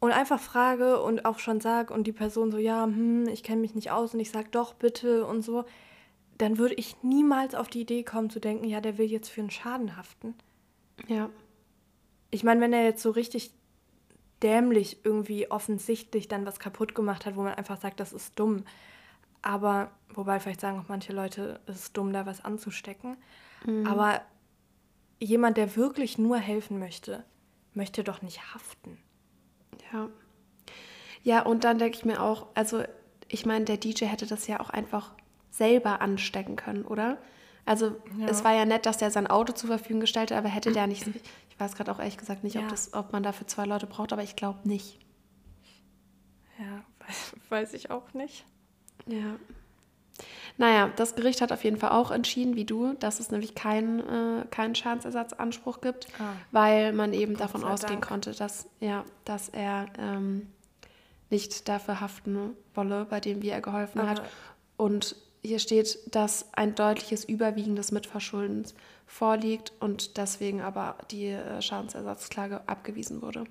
und 0.00 0.12
einfach 0.12 0.40
frage 0.40 1.02
und 1.02 1.24
auch 1.24 1.38
schon 1.38 1.60
sage 1.60 1.94
und 1.94 2.06
die 2.06 2.12
Person 2.12 2.50
so, 2.50 2.58
ja, 2.58 2.84
hm, 2.84 3.26
ich 3.28 3.42
kenne 3.42 3.60
mich 3.60 3.74
nicht 3.74 3.90
aus 3.90 4.14
und 4.14 4.20
ich 4.20 4.30
sage 4.30 4.48
doch 4.50 4.74
bitte 4.74 5.26
und 5.26 5.42
so, 5.42 5.64
dann 6.38 6.58
würde 6.58 6.74
ich 6.74 7.02
niemals 7.02 7.54
auf 7.54 7.68
die 7.68 7.82
Idee 7.82 8.02
kommen 8.02 8.28
zu 8.28 8.40
denken, 8.40 8.64
ja, 8.64 8.80
der 8.80 8.98
will 8.98 9.10
jetzt 9.10 9.28
für 9.28 9.40
einen 9.40 9.50
Schaden 9.50 9.96
haften. 9.96 10.34
Ja. 11.06 11.30
Ich 12.30 12.44
meine, 12.44 12.60
wenn 12.60 12.72
er 12.72 12.84
jetzt 12.84 13.02
so 13.02 13.10
richtig 13.10 13.52
dämlich 14.42 15.04
irgendwie 15.04 15.50
offensichtlich 15.50 16.28
dann 16.28 16.44
was 16.46 16.58
kaputt 16.58 16.94
gemacht 16.94 17.26
hat, 17.26 17.36
wo 17.36 17.42
man 17.42 17.54
einfach 17.54 17.80
sagt, 17.80 18.00
das 18.00 18.12
ist 18.12 18.38
dumm. 18.38 18.64
Aber, 19.42 19.90
wobei 20.14 20.38
vielleicht 20.40 20.60
sagen 20.60 20.78
auch 20.78 20.88
manche 20.88 21.12
Leute, 21.12 21.60
es 21.66 21.76
ist 21.76 21.96
dumm, 21.96 22.12
da 22.12 22.26
was 22.26 22.44
anzustecken. 22.44 23.16
Aber 23.86 24.20
jemand, 25.20 25.56
der 25.56 25.76
wirklich 25.76 26.18
nur 26.18 26.36
helfen 26.38 26.78
möchte, 26.78 27.24
möchte 27.74 28.02
doch 28.04 28.22
nicht 28.22 28.54
haften. 28.54 28.98
Ja. 29.92 30.08
Ja, 31.22 31.42
und 31.42 31.62
dann 31.64 31.78
denke 31.78 31.96
ich 31.96 32.04
mir 32.04 32.20
auch, 32.20 32.46
also 32.54 32.82
ich 33.28 33.46
meine, 33.46 33.64
der 33.64 33.76
DJ 33.76 34.06
hätte 34.06 34.26
das 34.26 34.46
ja 34.48 34.58
auch 34.60 34.70
einfach 34.70 35.12
selber 35.50 36.00
anstecken 36.00 36.56
können, 36.56 36.84
oder? 36.84 37.18
Also 37.64 37.94
Ja. 38.18 38.26
es 38.26 38.42
war 38.42 38.52
ja 38.54 38.64
nett, 38.64 38.86
dass 38.86 38.98
der 38.98 39.10
sein 39.12 39.28
Auto 39.28 39.52
zur 39.52 39.68
Verfügung 39.68 40.00
gestellt 40.00 40.32
hat, 40.32 40.38
aber 40.38 40.48
hätte 40.48 40.72
der 40.72 40.88
nicht, 40.88 41.06
ich 41.41 41.41
weiß 41.62 41.74
gerade 41.74 41.90
auch 41.92 41.98
ehrlich 41.98 42.18
gesagt 42.18 42.44
nicht, 42.44 42.56
ob, 42.56 42.62
Ja. 42.62 42.68
das, 42.68 42.92
ob 42.94 43.12
man 43.12 43.22
dafür 43.22 43.46
zwei 43.46 43.64
Leute 43.64 43.86
braucht, 43.86 44.12
aber 44.12 44.22
ich 44.22 44.36
glaube 44.36 44.68
nicht. 44.68 44.98
Ja, 46.58 46.84
weiß, 47.06 47.34
weiß 47.48 47.74
ich 47.74 47.90
auch 47.90 48.12
nicht. 48.14 48.44
Ja. 49.06 49.36
Naja, 50.58 50.90
das 50.96 51.14
Gericht 51.14 51.40
hat 51.40 51.50
auf 51.50 51.64
jeden 51.64 51.78
Fall 51.78 51.90
auch 51.90 52.10
entschieden, 52.10 52.54
wie 52.54 52.66
du, 52.66 52.92
dass 52.94 53.18
es 53.20 53.30
nämlich 53.30 53.54
keinen 53.54 54.00
äh, 54.00 54.44
keinen 54.50 54.74
Schadensersatzanspruch 54.74 55.80
gibt, 55.80 56.06
Ah. 56.20 56.34
weil 56.50 56.92
man 56.92 57.14
eben 57.14 57.36
davon 57.36 57.62
sei 57.62 57.68
ausgehen 57.68 57.94
Dank. 58.00 58.06
konnte, 58.08 58.32
dass, 58.32 58.68
ja, 58.78 59.04
dass 59.24 59.48
er 59.48 59.86
ähm, 59.98 60.48
nicht 61.30 61.68
dafür 61.68 62.00
haften 62.00 62.50
wolle, 62.74 63.06
bei 63.06 63.18
dem, 63.20 63.40
wie 63.40 63.48
er 63.48 63.62
geholfen 63.62 64.06
hat. 64.06 64.20
Aber- 64.20 64.28
Und 64.76 65.16
hier 65.44 65.58
steht, 65.58 65.98
dass 66.14 66.52
ein 66.54 66.74
deutliches 66.74 67.24
überwiegendes 67.24 67.90
Mitverschuldens 67.92 68.74
vorliegt 69.06 69.72
und 69.80 70.16
deswegen 70.16 70.60
aber 70.60 70.96
die 71.10 71.26
äh, 71.26 71.60
Schadensersatzklage 71.60 72.68
abgewiesen 72.68 73.22
wurde. 73.22 73.44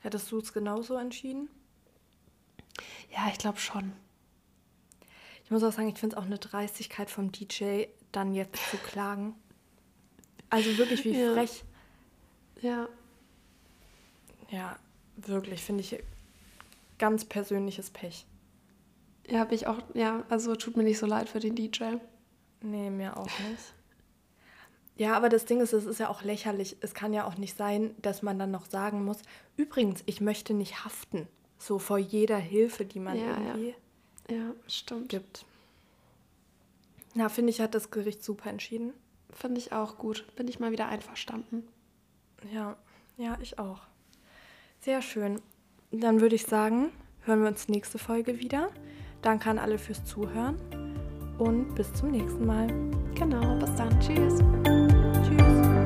Hättest 0.00 0.30
du 0.30 0.38
es 0.38 0.52
genauso 0.52 0.96
entschieden? 0.96 1.48
Ja, 3.12 3.28
ich 3.30 3.38
glaube 3.38 3.58
schon. 3.58 3.92
Ich 5.44 5.50
muss 5.50 5.62
auch 5.62 5.72
sagen, 5.72 5.88
ich 5.88 5.98
finde 5.98 6.16
es 6.16 6.20
auch 6.20 6.26
eine 6.26 6.38
Dreistigkeit 6.38 7.08
vom 7.10 7.30
DJ, 7.30 7.84
dann 8.10 8.34
jetzt 8.34 8.58
zu 8.70 8.76
klagen. 8.78 9.34
Also 10.50 10.76
wirklich 10.76 11.04
wie 11.04 11.12
Ja. 11.20 11.32
frech. 11.32 11.64
Ja, 12.62 12.88
Ja, 14.50 14.76
wirklich, 15.16 15.62
finde 15.62 15.82
ich 15.82 16.02
ganz 16.98 17.24
persönliches 17.24 17.90
Pech. 17.90 18.26
Ja, 19.28 19.40
habe 19.40 19.54
ich 19.54 19.66
auch, 19.66 19.78
ja, 19.94 20.24
also 20.28 20.54
tut 20.56 20.76
mir 20.76 20.82
nicht 20.84 20.98
so 20.98 21.06
leid 21.06 21.28
für 21.28 21.40
den 21.40 21.54
DJ. 21.54 21.96
Nee, 22.62 22.90
mir 22.90 23.16
auch 23.16 23.24
nicht. 23.24 23.74
Ja, 24.96 25.14
aber 25.14 25.28
das 25.28 25.44
Ding 25.44 25.60
ist, 25.60 25.72
es 25.74 25.84
ist 25.84 26.00
ja 26.00 26.08
auch 26.08 26.22
lächerlich. 26.22 26.76
Es 26.80 26.94
kann 26.94 27.12
ja 27.12 27.26
auch 27.26 27.36
nicht 27.36 27.56
sein, 27.56 27.94
dass 28.00 28.22
man 28.22 28.38
dann 28.38 28.50
noch 28.50 28.66
sagen 28.66 29.04
muss, 29.04 29.18
übrigens, 29.56 30.02
ich 30.06 30.20
möchte 30.20 30.54
nicht 30.54 30.84
haften. 30.84 31.28
So 31.58 31.78
vor 31.78 31.98
jeder 31.98 32.38
Hilfe, 32.38 32.84
die 32.86 33.00
man 33.00 33.18
Ja, 33.18 33.24
ja. 33.26 33.38
irgendwie 33.38 33.74
Ja, 34.30 34.52
stimmt. 34.66 35.08
gibt. 35.10 35.44
Na, 37.14 37.28
finde 37.28 37.50
ich, 37.50 37.60
hat 37.60 37.74
das 37.74 37.90
Gericht 37.90 38.24
super 38.24 38.48
entschieden. 38.50 38.92
Finde 39.30 39.58
ich 39.58 39.72
auch 39.72 39.98
gut. 39.98 40.26
Bin 40.36 40.48
ich 40.48 40.60
mal 40.60 40.70
wieder 40.72 40.88
einverstanden. 40.88 41.66
Ja, 42.52 42.76
ja, 43.18 43.36
ich 43.42 43.58
auch. 43.58 43.80
Sehr 44.80 45.02
schön. 45.02 45.40
Dann 45.90 46.20
würde 46.20 46.34
ich 46.36 46.44
sagen, 46.46 46.90
hören 47.22 47.42
wir 47.42 47.48
uns 47.48 47.68
nächste 47.68 47.98
Folge 47.98 48.38
wieder. 48.38 48.70
Danke 49.26 49.50
an 49.50 49.58
alle 49.58 49.76
fürs 49.76 50.04
Zuhören 50.04 50.54
und 51.38 51.74
bis 51.74 51.92
zum 51.94 52.12
nächsten 52.12 52.46
Mal. 52.46 52.68
Genau, 53.16 53.58
bis 53.58 53.74
dann. 53.74 53.90
Tschüss. 53.98 54.38
Tschüss. 55.24 55.85